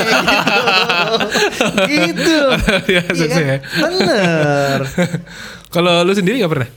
gitu. 1.86 2.38
Di 2.86 2.94
ACC 2.96 3.22
Iya 3.22 3.36
ya. 3.36 3.44
kan? 3.50 3.60
Bener. 3.84 4.80
Kalau 5.74 6.00
lu 6.02 6.14
sendiri 6.14 6.40
nggak 6.40 6.52
pernah? 6.54 6.70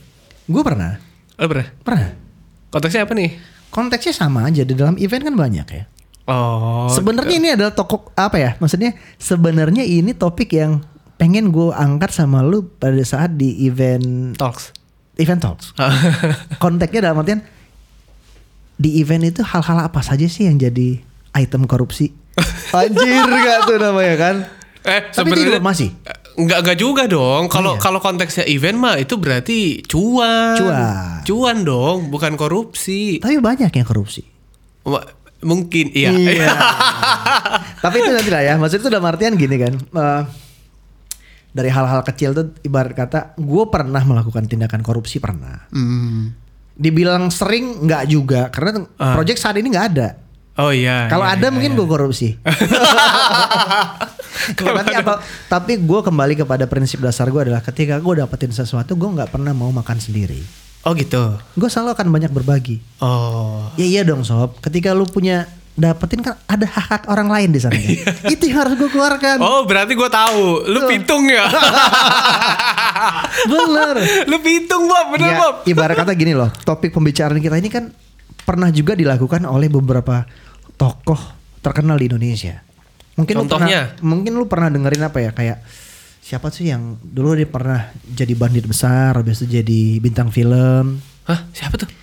Gue 0.45 0.61
pernah. 0.61 0.91
Lu 1.37 1.47
pernah? 1.47 1.67
Pernah. 1.79 2.07
Konteksnya 2.69 3.03
apa 3.03 3.13
nih? 3.13 3.31
Konteksnya 3.71 4.13
sama 4.13 4.45
aja 4.45 4.61
di 4.61 4.75
dalam 4.75 4.99
event 4.99 5.23
kan 5.23 5.35
banyak 5.35 5.67
ya. 5.67 5.83
Oh. 6.27 6.91
Sebenarnya 6.91 7.35
ini 7.35 7.49
adalah 7.55 7.73
toko 7.73 8.11
apa 8.13 8.37
ya? 8.37 8.51
Maksudnya 8.59 8.93
sebenarnya 9.17 9.81
ini 9.81 10.11
topik 10.11 10.53
yang 10.53 10.83
pengen 11.15 11.49
gue 11.49 11.71
angkat 11.71 12.11
sama 12.11 12.43
lu 12.43 12.67
pada 12.67 12.99
saat 13.01 13.35
di 13.35 13.65
event 13.65 14.35
talks. 14.35 14.75
event 15.15 15.39
talks. 15.39 15.71
Konteksnya 16.63 17.09
dalam 17.09 17.23
artian 17.23 17.41
di 18.75 18.97
event 18.99 19.23
itu 19.23 19.41
hal-hal 19.45 19.85
apa 19.85 20.01
saja 20.01 20.25
sih 20.25 20.49
yang 20.49 20.57
jadi 20.57 20.99
item 21.33 21.63
korupsi? 21.63 22.11
Anjir 22.75 23.27
gak 23.27 23.59
tuh 23.69 23.77
namanya 23.77 24.15
kan? 24.17 24.35
eh, 24.81 24.99
Tapi 24.99 25.05
itu 25.05 25.15
sebenarnya 25.15 25.45
juga 25.47 25.61
masih. 25.61 25.89
Enggak 26.35 26.59
enggak 26.63 26.77
juga 26.77 27.03
dong. 27.05 27.47
Kalau 27.47 27.75
Iya. 27.75 27.81
kalau 27.81 27.99
konteksnya 27.99 28.45
event 28.47 28.77
mah 28.79 28.95
itu 28.95 29.15
berarti 29.15 29.83
cuan. 29.83 30.55
Cuan. 30.55 30.85
Cuan 31.27 31.57
dong, 31.61 32.07
bukan 32.07 32.35
korupsi. 32.35 33.19
Tapi 33.19 33.37
banyak 33.37 33.71
yang 33.71 33.87
korupsi. 33.87 34.23
Mungkin 35.41 35.91
iya. 35.91 36.13
Tapi 37.83 37.95
itu 37.97 38.11
nanti 38.11 38.29
lah 38.29 38.43
ya. 38.45 38.53
Maksud 38.55 38.79
itu 38.79 38.89
dalam 38.89 39.05
artian 39.05 39.33
gini 39.35 39.55
kan. 39.57 39.73
eh, 39.73 40.21
dari 41.51 41.67
hal-hal 41.67 41.99
kecil 42.01 42.31
tuh 42.31 42.55
ibarat 42.63 42.95
kata 42.95 43.35
gue 43.35 43.63
pernah 43.67 43.99
melakukan 44.07 44.47
tindakan 44.47 44.79
korupsi 44.79 45.19
pernah. 45.19 45.67
Hmm. 45.69 46.31
Dibilang 46.71 47.27
sering 47.27 47.83
nggak 47.83 48.03
juga 48.07 48.47
karena 48.47 48.87
project 48.87 49.37
saat 49.37 49.59
ini 49.59 49.67
nggak 49.67 49.87
ada. 49.91 50.15
Oh 50.61 50.71
iya. 50.71 51.09
Kalau 51.09 51.25
iya, 51.25 51.33
ada 51.35 51.47
iya, 51.49 51.53
mungkin 51.53 51.71
iya. 51.73 51.77
gue 51.81 51.87
korupsi. 51.89 52.29
tapi 54.61 54.93
apa? 54.93 55.13
Tapi 55.49 55.73
gue 55.81 55.99
kembali 56.05 56.33
kepada 56.37 56.69
prinsip 56.69 57.01
dasar 57.01 57.33
gue 57.33 57.41
adalah 57.41 57.65
ketika 57.65 57.97
gue 57.97 58.13
dapetin 58.21 58.53
sesuatu 58.53 58.93
gue 58.93 59.09
nggak 59.09 59.33
pernah 59.33 59.57
mau 59.57 59.73
makan 59.73 59.97
sendiri. 59.97 60.41
Oh 60.85 60.93
gitu. 60.97 61.37
Gue 61.57 61.69
selalu 61.69 61.93
akan 61.93 62.07
banyak 62.09 62.31
berbagi. 62.33 62.81
Oh. 63.01 63.69
Ya 63.77 63.85
iya 63.85 64.01
dong 64.05 64.25
sob. 64.25 64.57
Ketika 64.61 64.93
lu 64.93 65.05
punya 65.09 65.49
dapetin 65.71 66.21
kan 66.21 66.35
ada 66.45 66.67
hak-hak 66.67 67.07
orang 67.07 67.31
lain 67.31 67.49
di 67.53 67.59
sana. 67.61 67.77
kan? 67.77 68.29
Itu 68.33 68.49
yang 68.49 68.65
harus 68.65 68.73
gue 68.77 68.89
keluarkan. 68.89 69.37
Oh 69.41 69.65
berarti 69.65 69.93
gue 69.93 70.09
tahu. 70.09 70.65
Lu 70.69 70.79
Tuh. 70.85 70.89
pitung 70.89 71.25
ya. 71.29 71.45
Bener. 73.51 73.95
Lu 74.29 74.37
pitung 74.41 74.83
Bob, 74.85 75.15
bener 75.15 75.33
Ya, 75.33 75.37
Bob. 75.39 75.55
ibarat 75.65 75.95
kata 75.97 76.13
gini 76.13 76.37
loh. 76.37 76.49
Topik 76.65 76.93
pembicaraan 76.93 77.41
kita 77.41 77.57
ini 77.57 77.69
kan 77.71 77.89
pernah 78.43 78.69
juga 78.73 78.97
dilakukan 78.97 79.45
oleh 79.47 79.69
beberapa 79.69 80.25
tokoh 80.81 81.21
terkenal 81.61 82.01
di 82.01 82.09
Indonesia. 82.09 82.65
Mungkin 83.13 83.37
lu 83.37 83.45
Contohnya? 83.45 83.93
pernah, 83.93 84.01
mungkin 84.01 84.31
lu 84.33 84.45
pernah 84.49 84.73
dengerin 84.73 85.03
apa 85.05 85.21
ya 85.21 85.29
kayak 85.29 85.61
siapa 86.25 86.49
sih 86.49 86.73
yang 86.73 86.97
dulu 87.05 87.37
dia 87.37 87.45
pernah 87.45 87.93
jadi 88.09 88.33
bandit 88.33 88.65
besar, 88.65 89.13
habis 89.13 89.45
itu 89.45 89.61
jadi 89.61 90.01
bintang 90.01 90.33
film. 90.33 90.97
Hah 91.29 91.45
siapa 91.53 91.77
tuh? 91.77 92.01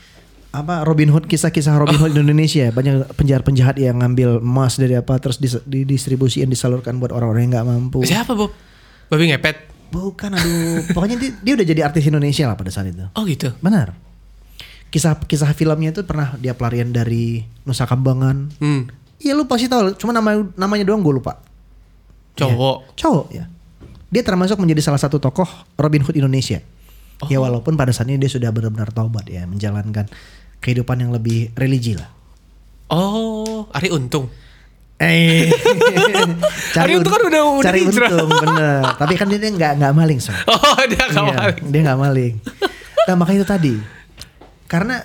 apa 0.49 0.81
Robin 0.81 1.13
Hood 1.13 1.29
kisah-kisah 1.29 1.77
Robin 1.77 2.01
Hood 2.01 2.17
di 2.17 2.25
Indonesia 2.25 2.73
banyak 2.73 3.13
penjahat-penjahat 3.13 3.77
yang 3.77 4.01
ngambil 4.01 4.41
emas 4.41 4.81
dari 4.81 4.97
apa 4.97 5.21
terus 5.21 5.37
dis- 5.37 5.61
didistribusikan 5.69 6.49
disalurkan 6.49 6.97
buat 6.97 7.13
orang-orang 7.13 7.47
yang 7.47 7.53
nggak 7.61 7.69
mampu. 7.69 8.01
Siapa 8.09 8.33
Bob? 8.33 8.57
Babi 9.13 9.29
ngepet. 9.29 9.69
Bukan 9.93 10.37
aduh, 10.37 10.85
pokoknya 10.93 11.17
dia, 11.17 11.33
dia 11.41 11.53
udah 11.57 11.67
jadi 11.69 11.81
artis 11.85 12.05
Indonesia 12.09 12.45
lah 12.49 12.57
pada 12.57 12.73
saat 12.73 12.93
itu. 12.93 13.05
Oh 13.13 13.25
gitu. 13.29 13.53
Benar. 13.61 14.08
Kisah-kisah 14.89 15.53
filmnya 15.53 15.91
itu 15.91 16.01
pernah 16.03 16.33
dia 16.37 16.53
pelarian 16.53 16.89
dari 16.89 17.45
Nusa 17.63 17.85
Kambangan. 17.85 18.49
Hmm. 18.57 18.89
Iya 19.19 19.35
lu 19.35 19.45
pasti 19.45 19.67
tahu, 19.67 19.93
cuma 19.95 20.11
nama 20.11 20.31
namanya 20.55 20.85
doang 20.85 21.01
gue 21.01 21.13
lupa. 21.13 21.43
Cowok. 22.35 22.95
Cowok 22.95 23.27
ya. 23.31 23.45
Dia 24.09 24.23
termasuk 24.23 24.57
menjadi 24.57 24.81
salah 24.81 24.97
satu 24.97 25.19
tokoh 25.19 25.45
Robin 25.75 26.01
Hood 26.01 26.17
Indonesia. 26.17 26.63
Ya 27.27 27.37
walaupun 27.37 27.75
pada 27.75 27.91
saat 27.91 28.07
ini 28.07 28.17
dia 28.17 28.31
sudah 28.31 28.49
benar-benar 28.49 28.89
taubat 28.89 29.27
ya, 29.27 29.43
menjalankan 29.43 30.07
kehidupan 30.59 30.97
yang 30.99 31.11
lebih 31.11 31.51
religi 31.53 31.99
lah. 31.99 32.07
Oh, 32.89 33.67
Ari 33.71 33.91
Untung. 33.91 34.31
Eh, 34.97 35.47
Hari 36.75 36.95
untung 36.95 37.13
kan 37.13 37.23
udah- 37.23 37.47
udah 37.55 37.65
cari 37.65 37.87
hijrah. 37.87 38.11
untung 38.11 38.31
bener. 38.35 38.83
Tapi 38.99 39.15
kan 39.15 39.27
dia 39.27 39.39
nggak 39.39 39.73
nggak 39.79 39.93
maling 39.95 40.19
so. 40.19 40.35
Oh, 40.47 40.75
dia 40.87 40.99
Iya, 40.99 41.07
kawan. 41.13 41.55
dia 41.69 41.81
nggak 41.85 42.01
maling. 42.01 42.35
Nah 43.07 43.15
makanya 43.15 43.39
itu 43.39 43.49
tadi, 43.49 43.75
karena 44.69 45.03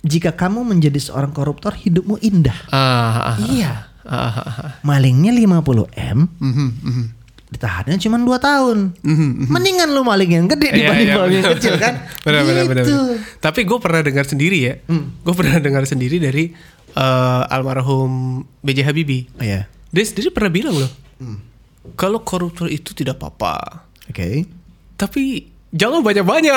jika 0.00 0.30
kamu 0.30 0.62
menjadi 0.62 0.96
seorang 0.96 1.32
koruptor, 1.32 1.74
hidupmu 1.74 2.20
indah. 2.20 2.54
Ah, 2.68 3.34
ah, 3.34 3.36
Iya. 3.42 3.72
ah, 4.04 4.14
ah, 4.14 4.38
ah. 4.38 4.70
Malingnya 4.80 5.34
50 5.34 5.90
m, 5.90 6.30
Mhm, 6.38 6.68
mhm. 6.78 7.04
ditahannya 7.48 7.98
cuma 7.98 8.16
2 8.16 8.38
tahun. 8.38 8.78
Mhm, 8.94 9.50
Mendingan 9.50 9.88
lu 9.90 10.00
maling 10.02 10.30
yang 10.30 10.46
gede 10.46 10.68
Iya, 10.68 10.76
dibanding 10.78 11.02
iya, 11.04 11.16
maling 11.18 11.34
yang 11.34 11.44
benar. 11.44 11.58
kecil 11.58 11.74
kan? 11.76 11.94
Benar, 12.22 12.42
benar, 12.44 12.64
benar, 12.64 12.84
Gitu. 12.84 12.94
benar. 12.94 13.18
Tapi 13.40 13.60
gue 13.64 13.78
pernah 13.78 14.00
dengar 14.00 14.24
sendiri 14.24 14.58
ya. 14.62 14.74
Hmm. 14.86 15.04
Gue 15.18 15.34
pernah 15.34 15.58
dengar 15.58 15.84
sendiri 15.84 16.16
dari 16.16 16.54
eh, 16.90 17.42
almarhum 17.48 18.12
B.J. 18.60 18.80
Habibie. 18.82 19.28
Oh 19.34 19.44
ya, 19.44 19.68
Dia 19.88 20.04
sendiri 20.04 20.28
pernah 20.30 20.48
bilang 20.50 20.72
loh, 20.74 20.92
Hmm. 21.16 21.38
kalau 21.94 22.20
koruptor 22.20 22.66
itu 22.66 22.92
tidak 22.92 23.18
apa-apa, 23.18 23.84
oke. 24.04 24.46
tapi 24.94 25.46
jangan 25.72 26.00
banyak-banyak. 26.00 26.54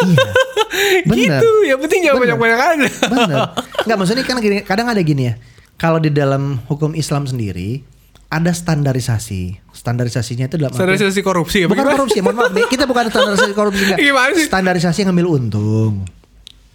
Iya. 0.00 1.04
Benar. 1.04 1.40
gitu, 1.40 1.50
yang 1.68 1.78
penting 1.82 2.00
jangan 2.06 2.20
banyak-banyak 2.24 2.58
aja. 2.58 2.88
Bener. 3.10 3.38
Enggak 3.84 3.96
maksudnya 4.00 4.24
kan 4.24 4.36
gini, 4.40 4.64
kadang 4.64 4.86
ada 4.88 5.00
gini 5.04 5.28
ya. 5.28 5.34
Kalau 5.80 5.96
di 6.00 6.12
dalam 6.12 6.60
hukum 6.68 6.92
Islam 6.92 7.24
sendiri 7.24 7.84
ada 8.30 8.52
standarisasi. 8.52 9.58
Standarisasinya 9.74 10.46
itu 10.46 10.56
dalam 10.60 10.72
Standarisasi 10.72 11.20
korupsi 11.24 11.64
ya? 11.64 11.66
Bukan 11.66 11.84
korupsi, 11.84 12.20
mohon 12.22 12.36
maaf 12.38 12.52
nih. 12.52 12.64
Kita 12.68 12.84
bukan 12.86 13.10
standarisasi 13.10 13.52
korupsi 13.56 13.82
enggak. 13.88 13.98
Gimana 13.98 14.30
sih? 14.36 14.46
Standarisasi 14.46 14.98
yang 15.02 15.08
ngambil 15.12 15.28
untung. 15.40 15.94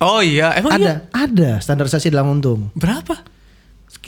Oh 0.03 0.19
iya, 0.19 0.51
emang 0.59 0.75
iya? 0.75 1.07
ada, 1.07 1.23
ada 1.31 1.51
standarisasi 1.63 2.11
dalam 2.11 2.27
untung. 2.27 2.67
Berapa? 2.75 3.34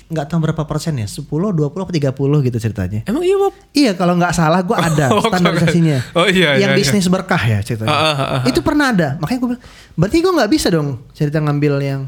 Nggak 0.08 0.26
tahu 0.32 0.40
berapa 0.40 0.64
persen 0.64 0.96
ya, 0.96 1.04
10, 1.04 1.28
20, 1.28 1.68
apa 1.68 1.92
30 1.92 2.48
gitu 2.48 2.58
ceritanya. 2.58 3.04
Emang 3.04 3.28
iya 3.28 3.36
Bob? 3.36 3.52
Iya 3.72 3.92
kalau 3.94 4.16
nggak 4.16 4.32
salah 4.32 4.64
gue 4.64 4.72
ada 4.88 5.12
Oh, 5.12 5.20
standarisasinya. 5.20 5.98
oh, 6.16 6.24
iya, 6.26 6.56
Yang 6.56 6.72
iya, 6.72 6.80
bisnis 6.80 7.08
berkah 7.08 7.40
ya 7.40 7.60
ceritanya. 7.60 7.92
Ah, 7.92 8.00
ah, 8.00 8.16
ah, 8.16 8.28
ah. 8.40 8.42
Itu 8.48 8.64
pernah 8.64 8.96
ada. 8.96 9.20
Makanya 9.20 9.40
gue 9.40 9.50
bilang, 9.52 9.64
berarti 9.94 10.18
gue 10.18 10.32
nggak 10.32 10.52
bisa 10.52 10.68
dong 10.72 11.04
cerita 11.12 11.38
ngambil 11.38 11.74
yang 11.82 12.02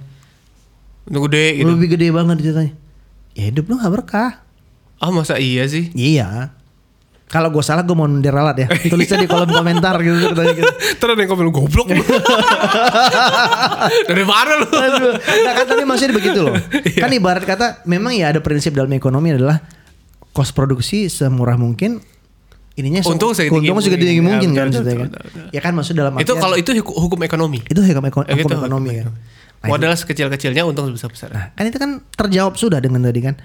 gede 1.05 1.45
gitu. 1.57 1.67
lebih 1.67 1.87
gede 1.91 2.07
banget 2.09 2.35
ceritanya. 2.39 2.73
Ya 3.33 3.43
hidup 3.47 3.65
lu 3.65 3.75
nggak 3.75 3.93
berkah. 3.93 4.31
Ah 4.95 5.09
masa 5.09 5.35
iya 5.35 5.63
sih? 5.65 5.91
Iya. 5.91 6.55
Kalau 7.29 7.47
gue 7.47 7.61
salah 7.61 7.81
gue 7.81 7.93
mau 7.93 8.05
diralat 8.05 8.55
ya. 8.57 8.67
Tulisnya 8.91 9.15
di 9.15 9.25
kolom 9.25 9.47
komentar 9.47 9.95
gitu 9.99 10.15
ceritanya 10.19 10.51
gitu. 10.51 10.71
Terus 10.97 11.09
ada 11.11 11.19
yang 11.19 11.29
komen 11.29 11.45
goblok. 11.49 11.87
Dari 14.09 14.23
mana 14.23 14.51
lu? 14.55 14.65
Nah 15.15 15.51
kan 15.53 15.63
tapi 15.65 15.83
maksudnya 15.83 16.11
begitu 16.11 16.39
loh. 16.41 16.53
Iya. 16.73 16.99
Kan 16.99 17.09
ibarat 17.11 17.43
kata 17.43 17.83
memang 17.85 18.11
ya 18.11 18.29
ada 18.29 18.39
prinsip 18.39 18.73
dalam 18.73 18.89
ekonomi 18.91 19.31
adalah 19.31 19.59
kos 20.29 20.49
produksi 20.49 21.05
semurah 21.05 21.53
mungkin 21.53 21.99
ininya 22.73 23.03
Untung 23.03 23.31
setinggi 23.31 23.67
untung 23.67 23.83
segede 23.83 23.99
mungkin. 23.99 24.07
tinggi 24.07 24.15
Ya, 24.15 24.23
mungkin 24.23 24.49
kan 24.51 24.65
betul, 24.67 24.81
kan. 24.81 24.97
betul, 25.05 25.21
betul. 25.21 25.41
Ya 25.51 25.59
kan 25.59 25.71
maksud 25.75 25.93
dalam 25.93 26.11
itu 26.15 26.31
kalau 26.33 26.55
itu 26.55 26.69
hukum 26.79 27.19
ekonomi. 27.21 27.59
itu 27.61 27.77
hukum, 27.77 28.03
eko- 28.05 28.23
Ya, 28.23 28.33
hukum 28.33 28.41
gitu, 28.41 28.53
ekonomi 28.57 28.89
hukum 28.89 28.95
kan. 28.95 29.05
ekonomi. 29.05 29.19
Nah, 29.59 29.67
Modal 29.67 29.91
sekecil-kecilnya 29.93 30.63
untung 30.63 30.87
sebesar-besar. 30.87 31.29
Nah, 31.29 31.45
kan 31.51 31.61
itu 31.61 31.75
kan 31.75 31.99
terjawab 32.09 32.55
sudah 32.55 32.79
dengan 32.79 33.03
tadi 33.03 33.19
kan. 33.19 33.35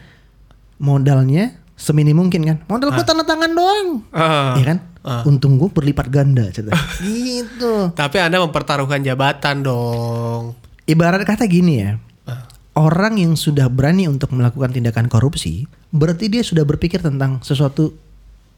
Modalnya 0.79 1.59
semini 1.75 2.15
mungkin 2.15 2.43
kan. 2.47 2.57
Modal 2.71 2.95
gua 2.95 3.05
tanda 3.05 3.27
tangan 3.27 3.51
doang. 3.53 3.89
Ah. 4.15 4.55
Iya 4.59 4.65
kan? 4.75 4.79
Ah. 5.05 5.23
Untung 5.27 5.61
gua 5.61 5.69
berlipat 5.71 6.09
ganda 6.09 6.49
cerita. 6.51 6.75
gitu. 7.05 7.93
Tapi 7.93 8.17
Anda 8.23 8.41
mempertaruhkan 8.41 9.03
jabatan 9.03 9.67
dong. 9.67 10.55
Ibarat 10.87 11.23
kata 11.27 11.45
gini 11.51 11.83
ya. 11.83 11.99
Ah. 12.25 12.47
Orang 12.75 13.19
yang 13.21 13.35
sudah 13.35 13.69
berani 13.69 14.07
untuk 14.07 14.33
melakukan 14.33 14.75
tindakan 14.75 15.07
korupsi, 15.11 15.69
berarti 15.95 16.31
dia 16.31 16.43
sudah 16.43 16.67
berpikir 16.67 17.03
tentang 17.03 17.43
sesuatu 17.43 17.95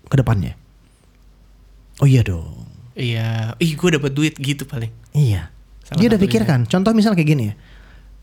ke 0.06 0.16
depannya. 0.16 0.54
Oh 2.00 2.08
iya 2.08 2.20
dong. 2.20 2.68
Iya, 2.96 3.52
ih 3.60 3.76
gue 3.76 3.90
dapat 4.00 4.12
duit 4.16 4.34
gitu 4.40 4.64
paling. 4.64 4.88
Iya. 5.12 5.52
Salah 5.84 6.00
dia 6.00 6.08
udah 6.08 6.20
pikirkan. 6.20 6.64
Contoh 6.64 6.96
misalnya 6.96 7.20
kayak 7.20 7.30
gini 7.30 7.44
ya. 7.52 7.54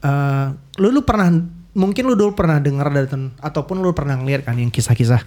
Eh, 0.04 0.48
lu 0.82 0.90
lu 0.92 1.02
pernah 1.06 1.30
mungkin 1.74 2.06
lu 2.06 2.14
dulu 2.14 2.34
pernah 2.34 2.58
dengar 2.58 2.88
dari 2.88 3.06
ten- 3.06 3.34
ataupun 3.38 3.78
lu 3.78 3.92
pernah 3.92 4.14
ngeliat 4.14 4.44
kan 4.44 4.56
yang 4.56 4.70
kisah-kisah 4.70 5.22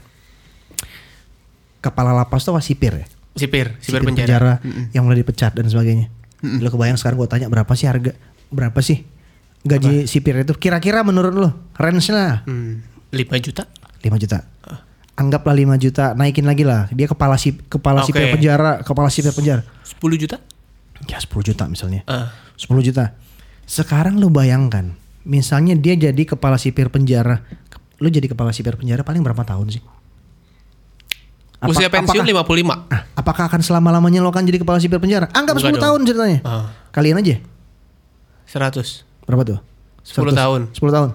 kepala 1.79 2.11
lapas 2.13 2.43
tuh 2.43 2.51
apa 2.51 2.61
sipir 2.61 2.93
ya? 2.95 3.07
Sipir, 3.37 3.77
sipir, 3.79 4.01
penjara. 4.01 4.59
yang 4.91 5.05
mulai 5.05 5.21
dipecat 5.21 5.53
dan 5.53 5.67
sebagainya. 5.67 6.09
Lu 6.41 6.67
kebayang 6.67 6.97
sekarang 6.97 7.19
gue 7.19 7.29
tanya 7.29 7.47
berapa 7.47 7.69
sih 7.73 7.85
harga 7.85 8.17
berapa 8.49 8.79
sih 8.79 9.03
gaji 9.61 10.07
sipir 10.07 10.39
itu 10.39 10.55
kira-kira 10.55 11.03
menurut 11.03 11.35
lu 11.35 11.49
range 11.75 12.09
lah 12.09 12.47
Hmm, 12.47 12.81
5 13.11 13.19
juta? 13.43 13.67
5 14.01 14.17
juta. 14.17 14.39
Anggaplah 15.17 15.53
5 15.53 15.81
juta, 15.81 16.13
naikin 16.13 16.45
lagi 16.45 16.61
lah. 16.61 16.93
Dia 16.93 17.09
kepala 17.09 17.35
sip, 17.35 17.65
kepala 17.67 18.05
Oke. 18.05 18.13
sipir 18.13 18.29
penjara, 18.31 18.85
kepala 18.85 19.09
sipir 19.09 19.33
penjara. 19.33 19.65
10 19.83 19.97
juta? 20.15 20.37
Ya 21.05 21.17
10 21.17 21.41
juta 21.43 21.65
misalnya. 21.67 22.05
Ah. 22.05 22.37
10 22.55 22.85
juta. 22.85 23.17
Sekarang 23.65 24.17
lu 24.17 24.29
bayangkan, 24.29 24.93
misalnya 25.27 25.75
dia 25.75 25.99
jadi 25.99 26.23
kepala 26.25 26.57
sipir 26.57 26.87
penjara. 26.89 27.43
Lu 27.99 28.07
jadi 28.07 28.25
kepala 28.25 28.55
sipir 28.55 28.79
penjara 28.79 29.03
paling 29.03 29.21
berapa 29.21 29.43
tahun 29.43 29.67
sih? 29.69 29.83
Apa- 31.57 31.73
Usia 31.73 31.89
pensiun 31.89 32.21
apakah, 32.21 32.45
55. 32.53 32.93
ah, 32.93 33.03
apakah 33.17 33.45
akan 33.49 33.61
selama-lamanya 33.61 34.21
lo 34.21 34.29
akan 34.29 34.45
jadi 34.45 34.61
kepala 34.61 34.77
sipir 34.77 35.01
penjara? 35.01 35.27
Anggap 35.33 35.57
Enggak 35.57 35.73
10 35.73 35.75
dong. 35.75 35.83
tahun 35.83 36.01
ceritanya. 36.05 36.39
Ah. 36.45 36.67
Kalian 36.93 37.17
aja. 37.17 37.37
100. 38.47 39.03
Berapa 39.25 39.43
tuh? 39.43 39.59
10 40.05 40.31
tahun. 40.31 40.61
10 40.71 40.93
tahun. 40.93 41.11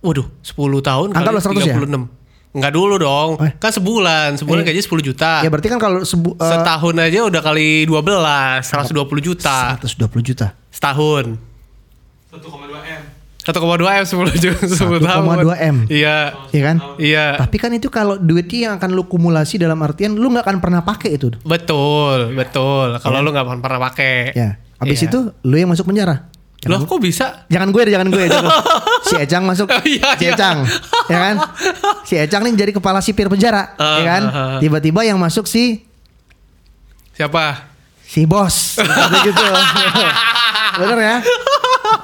Waduh, 0.00 0.26
10 0.42 0.80
tahun 0.82 1.08
Angkat 1.14 1.22
kali 1.22 1.36
lo 1.36 1.40
100 1.40 1.62
ya? 1.62 1.74
36. 1.78 2.02
Enggak 2.50 2.72
dulu 2.74 2.94
dong. 2.98 3.30
Eh. 3.38 3.52
Kan 3.56 3.70
sebulan, 3.70 4.28
sebulan 4.34 4.60
Eh. 4.60 4.74
gaji 4.74 4.80
10 4.82 5.00
juta. 5.00 5.38
Ya 5.40 5.48
berarti 5.48 5.70
kan 5.70 5.78
kalau 5.78 6.02
sebu, 6.02 6.34
eh, 6.34 6.42
Setahun 6.42 6.94
aja 6.98 7.18
udah 7.22 7.40
kali 7.40 7.86
12, 7.86 8.66
120 8.66 9.22
juta. 9.22 9.78
120 9.78 10.18
juta. 10.20 10.58
Setahun. 10.68 11.38
1,2 12.26 12.66
M. 12.66 12.69
1,2 13.40 13.56
M 13.56 14.04
10 14.04 14.36
juta 14.36 14.64
10 14.68 15.00
tahun. 15.00 15.24
1,2 15.48 15.72
M. 15.72 15.76
Iya. 15.88 16.16
Iya 16.52 16.62
kan? 16.62 16.76
Iya. 17.00 17.24
Tapi 17.40 17.56
kan 17.56 17.72
itu 17.72 17.88
kalau 17.88 18.20
duitnya 18.20 18.68
yang 18.68 18.74
akan 18.76 18.90
lu 18.92 19.08
kumulasi 19.08 19.56
dalam 19.56 19.80
artian 19.80 20.12
lu 20.12 20.28
nggak 20.28 20.44
akan 20.44 20.58
pernah 20.60 20.84
pakai 20.84 21.16
itu. 21.16 21.32
Betul, 21.40 22.36
betul. 22.36 23.00
Kalau 23.00 23.18
lu 23.18 23.32
nggak 23.32 23.48
pernah 23.58 23.80
pakai. 23.80 24.36
Ya. 24.36 24.60
Habis 24.76 25.00
Iya. 25.00 25.08
itu 25.08 25.18
lu 25.40 25.56
yang 25.56 25.72
masuk 25.72 25.88
penjara. 25.88 26.28
Loh 26.68 26.84
kok 26.84 27.00
bisa? 27.00 27.48
Jangan 27.48 27.72
gue, 27.72 27.88
jangan 27.88 28.12
gue. 28.12 28.24
jangan. 28.28 28.52
si 29.08 29.14
Ecang 29.16 29.42
masuk. 29.48 29.72
Iya, 29.88 30.12
si 30.20 30.28
iya. 30.28 30.36
Ecang, 30.36 30.56
ya 31.08 31.18
kan? 31.18 31.34
Si 32.04 32.14
Ecang 32.20 32.44
nih 32.44 32.52
jadi 32.52 32.72
kepala 32.76 33.00
sipir 33.00 33.32
penjara, 33.32 33.72
Ah, 33.80 33.96
ya 33.96 34.02
kan? 34.04 34.22
ah, 34.22 34.36
ah. 34.36 34.58
Tiba-tiba 34.60 35.00
yang 35.00 35.16
masuk 35.16 35.48
si 35.48 35.88
Siapa? 37.16 37.72
si 38.04 38.28
bos, 38.28 38.76
Kata 38.76 39.24
gitu. 39.24 39.46
Bener 40.80 40.98
ya? 40.98 41.16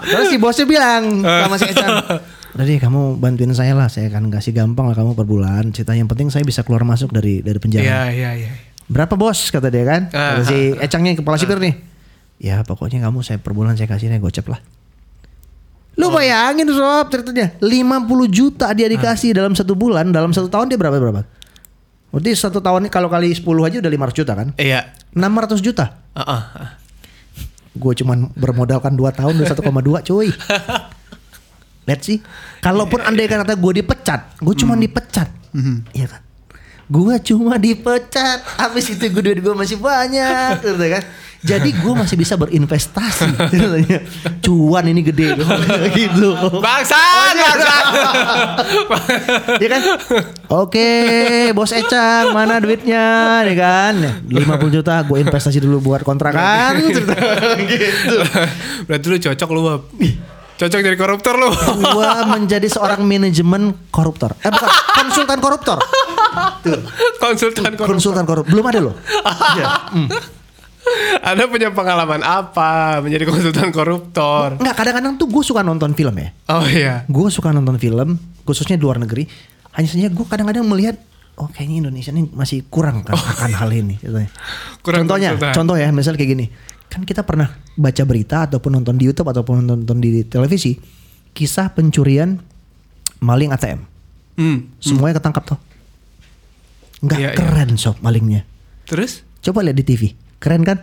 Terus 0.02 0.26
si 0.30 0.36
bosnya 0.38 0.64
bilang 0.64 1.22
sama 1.22 1.56
si 1.56 1.70
udah 2.56 2.64
deh 2.64 2.80
kamu 2.80 3.20
bantuin 3.20 3.52
saya 3.52 3.76
lah, 3.76 3.92
saya 3.92 4.08
akan 4.08 4.32
kasih 4.32 4.56
gampang 4.56 4.88
lah 4.88 4.96
kamu 4.96 5.12
per 5.12 5.28
bulan. 5.28 5.76
Cerita 5.76 5.92
yang 5.92 6.08
penting 6.08 6.32
saya 6.32 6.40
bisa 6.40 6.64
keluar 6.64 6.88
masuk 6.88 7.12
dari 7.12 7.44
dari 7.44 7.60
penjara. 7.60 7.84
Iya, 7.84 8.00
iya, 8.16 8.30
iya. 8.32 8.50
Berapa 8.88 9.12
bos 9.12 9.52
kata 9.52 9.68
dia 9.68 9.84
kan? 9.84 10.08
Ah, 10.16 10.40
Kata 10.40 10.48
si 10.48 10.72
Ecangnya 10.72 11.12
kepala 11.12 11.36
sipir 11.36 11.60
nih. 11.60 11.76
Ya 12.40 12.64
pokoknya 12.64 13.04
kamu 13.04 13.20
saya 13.20 13.36
per 13.36 13.52
bulan 13.52 13.76
saya 13.76 13.84
kasihnya 13.84 14.16
gocep 14.16 14.48
lah. 14.48 14.60
Lu 15.96 16.08
Oh. 16.08 16.12
bayangin 16.12 16.68
sob 16.68 17.08
ceritanya 17.08 17.56
50 17.60 18.28
juta 18.28 18.72
dia 18.72 18.88
dikasih 18.88 19.32
Ah. 19.32 19.44
dalam 19.44 19.52
satu 19.52 19.72
bulan 19.72 20.08
dalam 20.08 20.32
satu 20.32 20.48
tahun 20.48 20.68
dia 20.68 20.80
berapa 20.80 20.96
berapa? 20.96 21.24
Berarti 22.12 22.30
satu 22.32 22.64
tahun 22.64 22.88
kalau 22.88 23.12
kali 23.12 23.32
10 23.32 23.44
aja 23.68 23.76
udah 23.84 23.92
500 23.92 24.16
juta 24.16 24.32
kan? 24.32 24.48
Iya. 24.56 24.96
600 25.12 25.60
juta. 25.60 26.00
Ah, 26.16 26.24
ah. 26.24 26.68
Gue 27.76 27.92
cuman 27.94 28.32
bermodalkan 28.32 28.96
2 28.96 29.04
tahun 29.12 29.32
udah 29.36 29.48
1,2 29.48 29.62
cuy. 30.02 30.28
Lihat 31.86 32.00
sih. 32.02 32.18
Kalaupun 32.58 32.98
andai 32.98 33.30
kata 33.30 33.54
gue 33.54 33.72
dipecat, 33.78 34.42
gue 34.42 34.54
cuma 34.56 34.74
Hmm. 34.74 34.82
dipecat. 34.82 35.28
Iya 35.94 36.06
kan? 36.10 36.25
Gue 36.86 37.18
cuma 37.18 37.58
dipecat. 37.58 38.46
Habis 38.56 38.94
itu 38.94 39.10
gue 39.10 39.22
duit 39.22 39.42
gue 39.42 39.54
masih 39.54 39.74
banyak, 39.74 40.62
gitu 40.62 40.78
kan? 40.78 41.02
Jadi 41.46 41.74
gue 41.74 41.92
masih 41.94 42.16
bisa 42.18 42.34
berinvestasi. 42.34 43.26
Katanya, 43.54 44.02
Cuan 44.42 44.86
ini 44.86 45.02
gede 45.02 45.34
gitu. 45.98 46.34
Bangsat, 46.62 47.34
bangsat. 47.34 47.84
Iya 49.62 49.68
kan? 49.78 49.82
Oke, 50.50 50.90
bos 51.54 51.70
Ecang, 51.70 52.34
mana 52.34 52.58
duitnya? 52.58 53.42
Nih 53.42 53.56
kan, 53.58 53.94
50 54.26 54.74
juta 54.74 55.02
gue 55.02 55.18
investasi 55.22 55.58
dulu 55.58 55.90
buat 55.90 56.02
kontrakan. 56.02 56.82
Cerita 56.82 57.14
gitu. 57.66 58.16
Berarti 58.86 59.06
lu 59.06 59.16
cocok 59.18 59.48
lu. 59.54 59.62
Cocok 60.56 60.78
jadi 60.80 60.96
koruptor 60.96 61.34
lu. 61.36 61.50
Gue 61.78 62.10
menjadi 62.26 62.66
seorang 62.66 63.04
manajemen 63.04 63.76
koruptor. 63.92 64.34
Eh 64.40 64.50
bukan, 64.50 64.70
konsultan 64.96 65.38
koruptor. 65.38 65.78
Tuh, 66.62 66.80
Konsultan 67.16 67.72
koruptor. 67.74 67.86
konsultan 67.88 68.24
koruptor. 68.24 68.50
Belum 68.52 68.66
ada 68.66 68.80
loh. 68.82 68.94
Iya. 69.56 69.64
Anda 71.20 71.50
punya 71.50 71.74
pengalaman 71.74 72.22
apa 72.22 73.02
menjadi 73.02 73.26
konsultan 73.26 73.74
koruptor? 73.74 74.54
Enggak, 74.56 74.74
kadang-kadang 74.78 75.18
tuh 75.18 75.26
gue 75.26 75.42
suka 75.42 75.60
nonton 75.60 75.90
film 75.92 76.14
ya. 76.14 76.30
Oh 76.46 76.62
iya. 76.62 77.02
Gue 77.06 77.26
suka 77.28 77.50
nonton 77.50 77.74
film, 77.76 78.14
khususnya 78.46 78.78
di 78.78 78.84
luar 78.86 79.02
negeri. 79.02 79.26
Hanya 79.74 79.88
saja 79.90 80.06
gue 80.06 80.22
kadang-kadang 80.24 80.62
melihat, 80.62 80.94
oh 81.36 81.50
kayaknya 81.50 81.90
Indonesia 81.90 82.14
ini 82.14 82.30
masih 82.30 82.62
kurang 82.70 83.02
kan 83.02 83.18
akan 83.18 83.50
hal 83.52 83.70
ini. 83.70 83.98
katanya. 83.98 84.30
Kurang 84.80 85.04
Contohnya, 85.04 85.30
konsultan. 85.34 85.54
contoh 85.58 85.76
ya, 85.76 85.88
misalnya 85.90 86.18
kayak 86.22 86.32
gini. 86.32 86.46
Kan 86.86 87.02
kita 87.02 87.26
pernah 87.26 87.50
baca 87.74 88.02
berita 88.06 88.46
ataupun 88.46 88.78
nonton 88.78 88.94
di 88.94 89.10
YouTube 89.10 89.26
ataupun 89.26 89.66
nonton 89.66 89.98
di 89.98 90.22
televisi, 90.22 90.78
kisah 91.34 91.74
pencurian 91.74 92.38
maling 93.18 93.50
ATM. 93.50 93.82
Hmm. 94.38 94.70
Semuanya 94.78 95.18
ketangkap 95.18 95.42
tuh. 95.44 95.58
Nggak 97.04 97.18
Iya, 97.18 97.30
iya. 97.32 97.36
keren 97.36 97.70
sob 97.76 97.96
malingnya. 98.00 98.48
Terus? 98.88 99.26
Coba 99.42 99.60
lihat 99.66 99.76
di 99.76 99.84
TV, 99.84 100.02
keren 100.40 100.64
kan? 100.64 100.80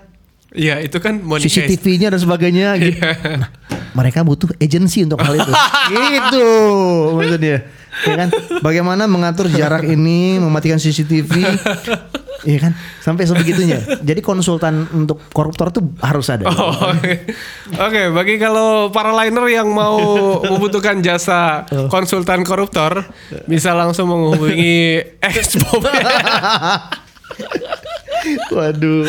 Iya 0.54 0.78
itu 0.86 1.02
kan. 1.02 1.17
CCTV-nya 1.19 2.13
dan 2.13 2.21
sebagainya 2.21 2.78
gitu. 2.78 3.02
Iya. 3.02 3.41
Nah, 3.41 3.49
mereka 3.97 4.21
butuh 4.21 4.54
agensi 4.62 5.02
untuk 5.02 5.17
hal 5.21 5.34
itu. 5.34 5.52
gitu 6.13 6.47
maksudnya. 7.17 7.58
Ya 8.06 8.13
kan? 8.17 8.30
Bagaimana 8.62 9.06
mengatur 9.06 9.49
jarak 9.49 9.86
ini, 9.86 10.38
mematikan 10.38 10.78
CCTV. 10.78 11.30
Iya 12.44 12.60
kan? 12.70 12.72
Sampai 13.00 13.24
sebegitunya. 13.24 13.80
Jadi 14.08 14.20
konsultan 14.20 14.88
untuk 14.92 15.20
koruptor 15.32 15.72
tuh 15.72 15.96
harus 16.04 16.28
ada. 16.28 16.48
Oh, 16.52 16.92
Oke, 16.92 17.28
Oke, 17.80 18.02
bagi 18.12 18.36
kalau 18.36 18.92
para 18.92 19.16
liner 19.16 19.48
yang 19.48 19.72
mau 19.72 20.00
membutuhkan 20.52 21.00
jasa 21.00 21.64
konsultan 21.88 22.44
koruptor, 22.44 23.08
bisa 23.48 23.72
langsung 23.72 24.12
menghubungi 24.12 25.00
ex 25.28 25.60
Bob. 25.64 25.88
Waduh. 28.52 29.08